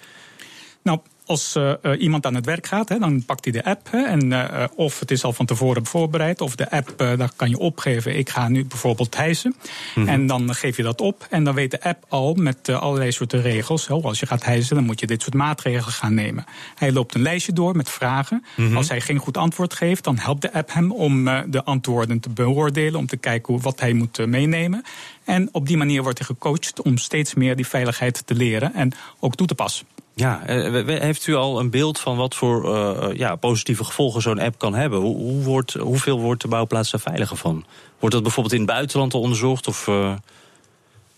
Nou, 0.83 0.99
als 1.29 1.55
eh, 1.55 1.73
iemand 1.99 2.25
aan 2.25 2.35
het 2.35 2.45
werk 2.45 2.67
gaat, 2.67 2.89
hè, 2.89 2.99
dan 2.99 3.25
pakt 3.25 3.43
hij 3.43 3.53
de 3.53 3.63
app. 3.63 3.87
Hè, 3.91 4.03
en, 4.03 4.33
eh, 4.33 4.63
of 4.75 4.99
het 4.99 5.11
is 5.11 5.23
al 5.23 5.33
van 5.33 5.45
tevoren 5.45 5.85
voorbereid. 5.85 6.41
Of 6.41 6.55
de 6.55 6.71
app, 6.71 6.93
eh, 6.97 7.17
daar 7.17 7.31
kan 7.35 7.49
je 7.49 7.57
opgeven. 7.57 8.17
Ik 8.17 8.29
ga 8.29 8.47
nu 8.47 8.65
bijvoorbeeld 8.65 9.15
hijsen. 9.15 9.55
En 9.95 10.27
dan 10.27 10.55
geef 10.55 10.77
je 10.77 10.83
dat 10.83 11.01
op. 11.01 11.27
En 11.29 11.43
dan 11.43 11.53
weet 11.53 11.71
de 11.71 11.81
app 11.83 12.05
al 12.07 12.33
met 12.33 12.69
allerlei 12.69 13.11
soorten 13.11 13.41
regels. 13.41 13.89
Als 13.89 14.19
je 14.19 14.25
gaat 14.25 14.43
hijsen, 14.45 14.75
dan 14.75 14.85
moet 14.85 14.99
je 14.99 15.07
dit 15.07 15.21
soort 15.21 15.33
maatregelen 15.33 15.93
gaan 15.93 16.13
nemen. 16.13 16.45
Hij 16.75 16.91
loopt 16.91 17.15
een 17.15 17.21
lijstje 17.21 17.53
door 17.53 17.75
met 17.75 17.89
vragen. 17.89 18.43
Als 18.75 18.89
hij 18.89 19.01
geen 19.01 19.17
goed 19.17 19.37
antwoord 19.37 19.73
geeft, 19.73 20.03
dan 20.03 20.17
helpt 20.17 20.41
de 20.41 20.53
app 20.53 20.73
hem 20.73 20.91
om 20.91 21.25
de 21.25 21.63
antwoorden 21.63 22.19
te 22.19 22.29
beoordelen. 22.29 22.99
Om 22.99 23.07
te 23.07 23.17
kijken 23.17 23.53
hoe, 23.53 23.61
wat 23.61 23.79
hij 23.79 23.93
moet 23.93 24.25
meenemen. 24.25 24.83
En 25.23 25.49
op 25.51 25.67
die 25.67 25.77
manier 25.77 26.03
wordt 26.03 26.17
hij 26.17 26.27
gecoacht 26.27 26.81
om 26.81 26.97
steeds 26.97 27.33
meer 27.33 27.55
die 27.55 27.67
veiligheid 27.67 28.27
te 28.27 28.35
leren. 28.35 28.73
En 28.73 28.91
ook 29.19 29.35
toe 29.35 29.47
te 29.47 29.55
passen. 29.55 29.85
Ja, 30.19 30.45
eh, 30.45 30.99
heeft 30.99 31.27
u 31.27 31.35
al 31.35 31.59
een 31.59 31.69
beeld 31.69 31.99
van 31.99 32.17
wat 32.17 32.35
voor 32.35 32.75
eh, 32.75 33.17
ja, 33.17 33.35
positieve 33.35 33.83
gevolgen 33.83 34.21
zo'n 34.21 34.39
app 34.39 34.57
kan 34.57 34.75
hebben? 34.75 34.99
Hoe, 34.99 35.15
hoe 35.15 35.43
wordt, 35.43 35.73
hoeveel 35.73 36.19
wordt 36.19 36.41
de 36.41 36.47
bouwplaats 36.47 36.91
daar 36.91 37.01
veiliger 37.01 37.37
van? 37.37 37.65
Wordt 37.99 38.15
dat 38.15 38.23
bijvoorbeeld 38.23 38.55
in 38.55 38.61
het 38.61 38.69
buitenland 38.69 39.13
al 39.13 39.21
onderzocht? 39.21 39.67
Of, 39.67 39.87
eh, 39.87 40.13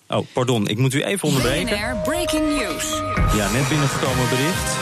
Oh, 0.07 0.25
pardon, 0.33 0.67
ik 0.67 0.77
moet 0.77 0.93
u 0.93 1.03
even 1.03 1.27
onderbreken. 1.27 1.77
BNR 1.77 1.97
Breaking 2.03 2.47
News. 2.47 3.01
Ja, 3.35 3.51
net 3.51 3.69
binnengekomen 3.69 4.29
bericht. 4.29 4.77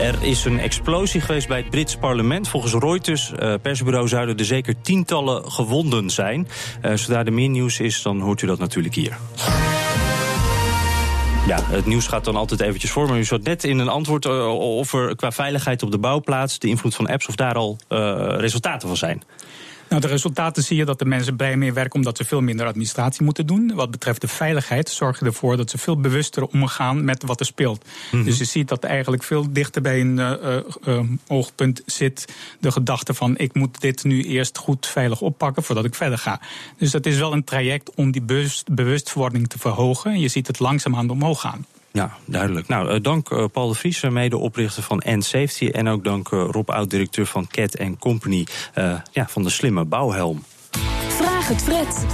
Er 0.00 0.28
is 0.28 0.44
een 0.44 0.60
explosie 0.60 1.20
geweest 1.20 1.48
bij 1.48 1.56
het 1.56 1.70
Brits 1.70 1.96
parlement. 1.96 2.48
Volgens 2.48 2.72
Reuters, 2.72 3.32
eh, 3.32 3.54
persbureau, 3.62 4.08
zouden 4.08 4.36
er 4.36 4.44
zeker 4.44 4.74
tientallen 4.80 5.52
gewonden 5.52 6.10
zijn. 6.10 6.48
Eh, 6.80 6.94
zodra 6.94 7.24
er 7.24 7.32
meer 7.32 7.48
nieuws 7.48 7.80
is, 7.80 8.02
dan 8.02 8.20
hoort 8.20 8.42
u 8.42 8.46
dat 8.46 8.58
natuurlijk 8.58 8.94
hier. 8.94 9.16
Ja, 11.46 11.58
het 11.62 11.86
nieuws 11.86 12.06
gaat 12.06 12.24
dan 12.24 12.36
altijd 12.36 12.60
eventjes 12.60 12.90
voor. 12.90 13.08
Maar 13.08 13.18
u 13.18 13.24
zat 13.24 13.42
net 13.42 13.64
in 13.64 13.78
een 13.78 13.88
antwoord 13.88 14.24
eh, 14.24 14.58
of 14.58 14.92
er 14.92 15.16
qua 15.16 15.32
veiligheid 15.32 15.82
op 15.82 15.90
de 15.90 15.98
bouwplaats... 15.98 16.58
de 16.58 16.68
invloed 16.68 16.94
van 16.94 17.06
apps, 17.06 17.26
of 17.26 17.34
daar 17.34 17.54
al 17.54 17.78
eh, 17.88 17.98
resultaten 18.36 18.88
van 18.88 18.96
zijn. 18.96 19.22
Nou, 19.88 20.00
de 20.00 20.06
resultaten 20.06 20.62
zie 20.62 20.76
je 20.76 20.84
dat 20.84 20.98
de 20.98 21.04
mensen 21.04 21.36
blij 21.36 21.56
meer 21.56 21.74
werken 21.74 21.94
omdat 21.94 22.16
ze 22.16 22.24
veel 22.24 22.40
minder 22.40 22.66
administratie 22.66 23.24
moeten 23.24 23.46
doen. 23.46 23.72
Wat 23.74 23.90
betreft 23.90 24.20
de 24.20 24.28
veiligheid 24.28 24.88
zorg 24.88 25.18
je 25.18 25.24
ervoor 25.26 25.56
dat 25.56 25.70
ze 25.70 25.78
veel 25.78 26.00
bewuster 26.00 26.46
omgaan 26.46 27.04
met 27.04 27.22
wat 27.22 27.40
er 27.40 27.46
speelt. 27.46 27.84
Dus 28.10 28.38
je 28.38 28.44
ziet 28.44 28.68
dat 28.68 28.84
eigenlijk 28.84 29.22
veel 29.22 29.52
dichter 29.52 29.82
bij 29.82 30.00
een 30.00 30.18
eh, 30.18 31.00
oogpunt 31.26 31.82
zit 31.86 32.34
de 32.60 32.72
gedachte 32.72 33.14
van 33.14 33.38
ik 33.38 33.54
moet 33.54 33.80
dit 33.80 34.04
nu 34.04 34.22
eerst 34.22 34.58
goed 34.58 34.86
veilig 34.86 35.20
oppakken 35.20 35.62
voordat 35.62 35.84
ik 35.84 35.94
verder 35.94 36.18
ga. 36.18 36.40
Dus 36.78 36.90
dat 36.90 37.06
is 37.06 37.16
wel 37.16 37.32
een 37.32 37.44
traject 37.44 37.94
om 37.94 38.10
die 38.10 38.22
bewust, 38.22 38.74
bewustwording 38.74 39.48
te 39.48 39.58
verhogen. 39.58 40.10
En 40.10 40.20
je 40.20 40.28
ziet 40.28 40.46
het 40.46 40.58
langzaamaan 40.58 41.10
omhoog 41.10 41.40
gaan. 41.40 41.66
Ja, 41.94 42.12
duidelijk. 42.24 42.68
Nou, 42.68 42.90
eh, 42.90 43.00
dank 43.02 43.30
eh, 43.30 43.44
Paul 43.52 43.68
de 43.68 43.74
Vries, 43.74 44.02
eh, 44.02 44.10
medeoprichter 44.10 44.82
van 44.82 45.00
End 45.00 45.24
Safety. 45.24 45.68
En 45.68 45.88
ook 45.88 46.04
dank 46.04 46.28
Rob 46.28 46.70
Oud-directeur 46.70 47.26
van 47.26 47.46
Cat 47.46 47.76
Company 47.98 48.46
ja, 49.12 49.26
van 49.28 49.42
de 49.42 49.50
slimme 49.50 49.84
bouwhelm. 49.84 50.42
Vraag 51.08 51.48
het 51.48 51.62
Fred. 51.62 52.04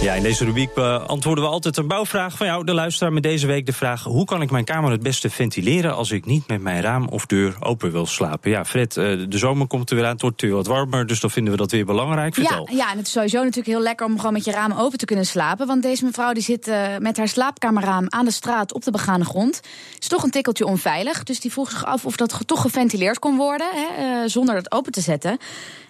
Ja, 0.00 0.14
in 0.14 0.22
deze 0.22 0.44
rubriek 0.44 0.74
beantwoorden 0.74 1.44
we 1.44 1.50
altijd 1.50 1.76
een 1.76 1.86
bouwvraag 1.86 2.36
van 2.36 2.46
jou, 2.46 2.64
de 2.64 2.74
luisteraar. 2.74 3.12
Met 3.12 3.22
deze 3.22 3.46
week 3.46 3.66
de 3.66 3.72
vraag: 3.72 4.02
hoe 4.02 4.24
kan 4.24 4.42
ik 4.42 4.50
mijn 4.50 4.64
kamer 4.64 4.90
het 4.90 5.02
beste 5.02 5.30
ventileren 5.30 5.94
als 5.94 6.10
ik 6.10 6.26
niet 6.26 6.48
met 6.48 6.60
mijn 6.60 6.82
raam 6.82 7.08
of 7.08 7.26
deur 7.26 7.56
open 7.60 7.92
wil 7.92 8.06
slapen? 8.06 8.50
Ja, 8.50 8.64
Fred, 8.64 8.96
eh, 8.96 9.04
de 9.28 9.38
zomer 9.38 9.66
komt 9.66 9.90
er 9.90 9.96
weer 9.96 10.04
aan, 10.04 10.12
het 10.12 10.20
wordt 10.20 10.40
weer 10.40 10.52
wat 10.52 10.66
warmer, 10.66 11.06
dus 11.06 11.20
dan 11.20 11.30
vinden 11.30 11.52
we 11.52 11.58
dat 11.58 11.70
weer 11.70 11.84
belangrijk. 11.84 12.34
Vertel. 12.34 12.68
Ja, 12.70 12.76
ja, 12.76 12.90
en 12.90 12.96
het 12.96 13.06
is 13.06 13.12
sowieso 13.12 13.38
natuurlijk 13.38 13.66
heel 13.66 13.80
lekker 13.80 14.06
om 14.06 14.16
gewoon 14.16 14.32
met 14.32 14.44
je 14.44 14.50
raam 14.50 14.72
open 14.72 14.98
te 14.98 15.04
kunnen 15.04 15.26
slapen. 15.26 15.66
Want 15.66 15.82
deze 15.82 16.04
mevrouw 16.04 16.32
die 16.32 16.42
zit 16.42 16.68
eh, 16.68 16.82
met 16.98 17.16
haar 17.16 17.28
slaapkamerraam 17.28 18.06
aan 18.08 18.24
de 18.24 18.30
straat 18.30 18.72
op 18.72 18.84
de 18.84 18.90
begane 18.90 19.24
grond. 19.24 19.60
Is 20.00 20.08
toch 20.08 20.22
een 20.22 20.30
tikkeltje 20.30 20.66
onveilig. 20.66 21.22
Dus 21.22 21.40
die 21.40 21.52
vroeg 21.52 21.70
zich 21.70 21.84
af 21.84 22.04
of 22.04 22.16
dat 22.16 22.40
toch 22.46 22.60
geventileerd 22.60 23.18
kon 23.18 23.36
worden, 23.36 23.66
hè, 23.72 24.02
eh, 24.02 24.28
zonder 24.28 24.54
het 24.54 24.72
open 24.72 24.92
te 24.92 25.00
zetten. 25.00 25.38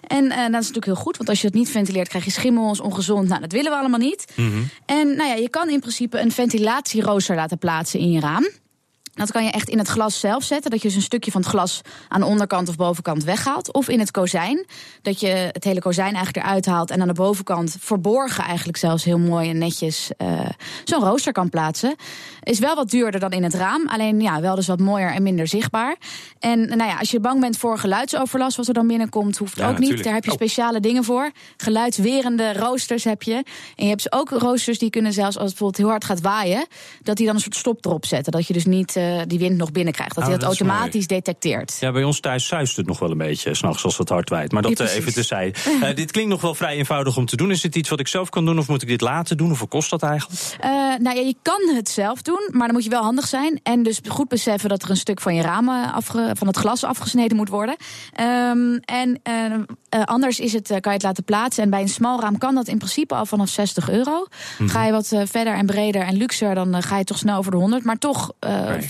En 0.07 0.31
eh, 0.31 0.37
dat 0.37 0.47
is 0.47 0.51
natuurlijk 0.51 0.85
heel 0.85 0.95
goed, 0.95 1.17
want 1.17 1.29
als 1.29 1.41
je 1.41 1.47
het 1.47 1.55
niet 1.55 1.69
ventileert, 1.69 2.07
krijg 2.07 2.25
je 2.25 2.31
schimmels, 2.31 2.79
ongezond. 2.79 3.27
Nou, 3.27 3.41
dat 3.41 3.51
willen 3.51 3.71
we 3.71 3.77
allemaal 3.77 3.94
niet. 3.97 4.25
En 4.85 5.15
nou 5.15 5.29
ja, 5.29 5.35
je 5.35 5.49
kan 5.49 5.69
in 5.69 5.79
principe 5.79 6.19
een 6.19 6.31
ventilatierooster 6.31 7.35
laten 7.35 7.57
plaatsen 7.57 7.99
in 7.99 8.11
je 8.11 8.19
raam. 8.19 8.49
Dat 9.15 9.31
kan 9.31 9.43
je 9.43 9.51
echt 9.51 9.69
in 9.69 9.77
het 9.77 9.87
glas 9.87 10.19
zelf 10.19 10.43
zetten. 10.43 10.71
Dat 10.71 10.81
je 10.81 10.87
dus 10.87 10.97
een 10.97 11.01
stukje 11.03 11.31
van 11.31 11.41
het 11.41 11.49
glas 11.49 11.81
aan 12.07 12.19
de 12.19 12.25
onderkant 12.25 12.69
of 12.69 12.75
bovenkant 12.75 13.23
weghaalt. 13.23 13.73
Of 13.73 13.89
in 13.89 13.99
het 13.99 14.11
kozijn. 14.11 14.65
Dat 15.01 15.19
je 15.19 15.27
het 15.27 15.63
hele 15.63 15.79
kozijn 15.79 16.13
eigenlijk 16.15 16.45
eruit 16.45 16.65
haalt. 16.65 16.91
En 16.91 17.01
aan 17.01 17.07
de 17.07 17.13
bovenkant 17.13 17.75
verborgen 17.79 18.43
eigenlijk 18.43 18.77
zelfs 18.77 19.03
heel 19.03 19.17
mooi 19.19 19.49
en 19.49 19.57
netjes 19.57 20.09
eh, 20.17 20.39
zo'n 20.83 21.03
rooster 21.03 21.31
kan 21.31 21.49
plaatsen. 21.49 21.95
Is 22.43 22.59
wel 22.59 22.75
wat 22.75 22.89
duurder 22.89 23.19
dan 23.19 23.31
in 23.31 23.43
het 23.43 23.53
raam. 23.53 23.87
Alleen 23.87 24.21
ja, 24.21 24.41
wel 24.41 24.55
dus 24.55 24.67
wat 24.67 24.79
mooier 24.79 25.11
en 25.13 25.23
minder 25.23 25.47
zichtbaar. 25.47 25.95
En 26.39 26.59
nou 26.59 26.89
ja, 26.89 26.97
als 26.97 27.11
je 27.11 27.19
bang 27.19 27.39
bent 27.39 27.57
voor 27.57 27.77
geluidsoverlast 27.77 28.57
wat 28.57 28.67
er 28.67 28.73
dan 28.73 28.87
binnenkomt, 28.87 29.37
hoeft 29.37 29.57
Ja, 29.57 29.63
ook 29.63 29.69
natuurlijk. 29.71 29.95
niet. 29.95 30.03
Daar 30.03 30.13
heb 30.13 30.23
je 30.23 30.29
Oh. 30.29 30.35
speciale 30.35 30.79
dingen 30.79 31.03
voor. 31.03 31.31
Geluidswerende 31.57 32.53
roosters 32.53 33.03
heb 33.03 33.23
je. 33.23 33.33
En 33.33 33.43
je 33.75 33.87
hebt 33.87 34.03
dus 34.03 34.11
ook 34.11 34.29
roosters 34.29 34.79
die 34.79 34.89
kunnen 34.89 35.13
zelfs 35.13 35.37
als 35.37 35.49
het 35.49 35.57
bijvoorbeeld 35.59 35.77
heel 35.77 35.89
hard 35.89 36.03
gaat 36.03 36.21
waaien, 36.21 36.67
dat 37.03 37.17
die 37.17 37.25
dan 37.25 37.35
een 37.35 37.41
soort 37.41 37.55
stop 37.55 37.85
erop 37.85 38.05
zetten. 38.05 38.31
Dat 38.31 38.47
je 38.47 38.53
dus 38.53 38.65
niet 38.65 38.95
eh, 39.05 39.21
die 39.27 39.39
wind 39.39 39.57
nog 39.57 39.71
binnenkrijgt. 39.71 40.15
Dat 40.15 40.23
Oh, 40.23 40.29
hij 40.29 40.39
dat 40.39 40.49
dat 40.49 40.53
is 40.53 40.59
automatisch 40.67 41.07
detecteert. 41.07 41.77
Ja, 41.79 41.91
bij 41.91 42.03
ons 42.03 42.19
thuis 42.19 42.47
zuist 42.47 42.75
het 42.77 42.85
nog 42.85 42.99
wel 42.99 43.11
een 43.11 43.17
beetje, 43.17 43.53
s'nachts 43.53 43.83
als 43.83 43.97
het 43.97 44.09
hard 44.09 44.29
waait. 44.29 44.51
Maar 44.51 44.61
dat 44.61 44.77
Ja, 44.77 44.83
eh, 44.85 44.91
even 44.91 45.01
precies. 45.03 45.27
terzijde. 45.27 45.59
Eh, 45.85 45.95
dit 45.95 46.11
klinkt 46.11 46.29
nog 46.31 46.41
wel 46.41 46.55
vrij 46.55 46.75
eenvoudig 46.75 47.17
om 47.17 47.25
te 47.25 47.35
doen. 47.35 47.51
Is 47.51 47.63
het 47.63 47.75
iets 47.75 47.89
wat 47.89 47.99
ik 47.99 48.07
zelf 48.07 48.29
kan 48.29 48.45
doen 48.45 48.59
of 48.59 48.67
moet 48.67 48.81
ik 48.81 48.87
dit 48.87 49.01
laten 49.01 49.37
doen? 49.37 49.51
Of 49.51 49.67
kost 49.67 49.89
dat 49.89 50.03
eigenlijk? 50.03 50.55
Nou 50.99 51.15
ja, 51.15 51.21
je 51.21 51.35
kan 51.41 51.75
het 51.75 51.89
zelf 51.89 52.21
doen, 52.21 52.49
maar 52.51 52.65
dan 52.65 52.73
moet 52.75 52.83
je 52.83 52.89
wel 52.89 53.03
handig 53.03 53.27
zijn. 53.27 53.59
En 53.63 53.83
dus 53.83 53.99
goed 54.07 54.27
beseffen 54.27 54.69
dat 54.69 54.83
er 54.83 54.89
een 54.89 54.97
stuk 54.97 55.21
van 55.21 55.35
je 55.35 55.41
ramen 55.41 56.03
van 56.33 56.47
het 56.47 56.57
glas 56.57 56.83
afgesneden 56.83 57.37
moet 57.37 57.49
worden. 57.49 57.75
Ehm, 58.13 58.75
en 58.85 59.21
anders 60.05 60.39
is 60.39 60.53
het, 60.53 60.67
kan 60.67 60.79
je 60.81 60.89
het 60.89 61.03
laten 61.03 61.23
plaatsen. 61.23 61.63
En 61.63 61.69
bij 61.69 61.81
een 61.81 61.89
smal 61.89 62.19
raam 62.21 62.37
kan 62.37 62.55
dat 62.55 62.67
in 62.67 62.77
principe 62.77 63.15
al 63.15 63.25
vanaf 63.25 63.49
60 63.49 63.89
euro. 63.89 64.25
Mhm. 64.59 64.69
Ga 64.69 64.85
je 64.85 64.91
wat 64.91 65.07
verder 65.23 65.53
en 65.53 65.65
breder 65.65 66.01
en 66.01 66.17
luxer, 66.17 66.55
dan 66.55 66.83
ga 66.83 66.97
je 66.97 67.03
toch 67.03 67.17
snel 67.17 67.37
over 67.37 67.51
de 67.51 67.57
100. 67.57 67.83
Maar 67.83 67.97
toch. 67.97 68.31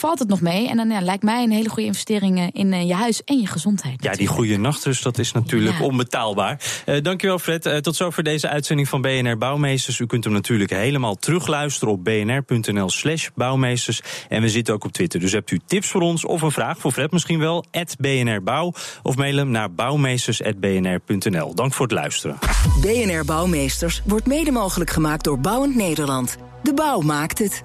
Valt 0.05 0.19
het 0.19 0.27
nog 0.27 0.41
mee. 0.41 0.69
En 0.69 0.77
dan 0.77 0.89
ja, 0.89 1.01
lijkt 1.01 1.23
mij 1.23 1.43
een 1.43 1.51
hele 1.51 1.69
goede 1.69 1.87
investering 1.87 2.39
eh, 2.39 2.47
in 2.51 2.73
eh, 2.73 2.87
je 2.87 2.93
huis 2.93 3.23
en 3.23 3.39
je 3.39 3.47
gezondheid. 3.47 4.03
Ja, 4.03 4.11
die 4.11 4.27
goede 4.27 4.57
nachtrust, 4.57 5.03
dat 5.03 5.17
is 5.17 5.31
natuurlijk 5.31 5.77
Ja. 5.77 5.83
onbetaalbaar. 5.83 6.61
Eh, 6.85 7.01
dankjewel 7.01 7.39
Fred. 7.39 7.65
Eh, 7.65 7.77
tot 7.77 7.95
zover 7.95 8.23
deze 8.23 8.49
uitzending 8.49 8.89
van 8.89 9.01
BNR 9.01 9.37
Bouwmeesters. 9.37 9.99
U 9.99 10.05
kunt 10.05 10.23
hem 10.23 10.33
natuurlijk 10.33 10.69
helemaal 10.69 11.15
terugluisteren 11.15 11.93
op 11.93 12.03
bnr.nl 12.03 12.89
slash 12.89 13.27
bouwmeesters. 13.35 14.01
En 14.29 14.41
we 14.41 14.49
zitten 14.49 14.73
ook 14.73 14.83
op 14.83 14.91
Twitter. 14.91 15.19
Dus 15.19 15.31
hebt 15.31 15.51
u 15.51 15.59
tips 15.65 15.87
voor 15.87 16.01
ons 16.01 16.25
of 16.25 16.41
een 16.41 16.51
vraag 16.51 16.77
voor 16.77 16.91
Fred 16.91 17.11
misschien 17.11 17.39
wel, 17.39 17.65
BNR 17.99 18.43
Bouw. 18.43 18.73
Of 19.03 19.15
mail 19.15 19.37
hem 19.37 19.49
naar 19.49 19.73
bouwmeesters.bnr.nl. 19.73 21.55
Dank 21.55 21.73
voor 21.73 21.85
het 21.85 21.95
luisteren. 21.95 22.37
BNR 22.81 23.25
Bouwmeesters 23.25 24.01
wordt 24.05 24.25
mede 24.25 24.51
mogelijk 24.51 24.89
gemaakt 24.89 25.23
door 25.23 25.39
Bouwend 25.39 25.75
Nederland. 25.75 26.37
De 26.63 26.73
bouw 26.73 27.01
maakt 27.01 27.39
het. 27.39 27.64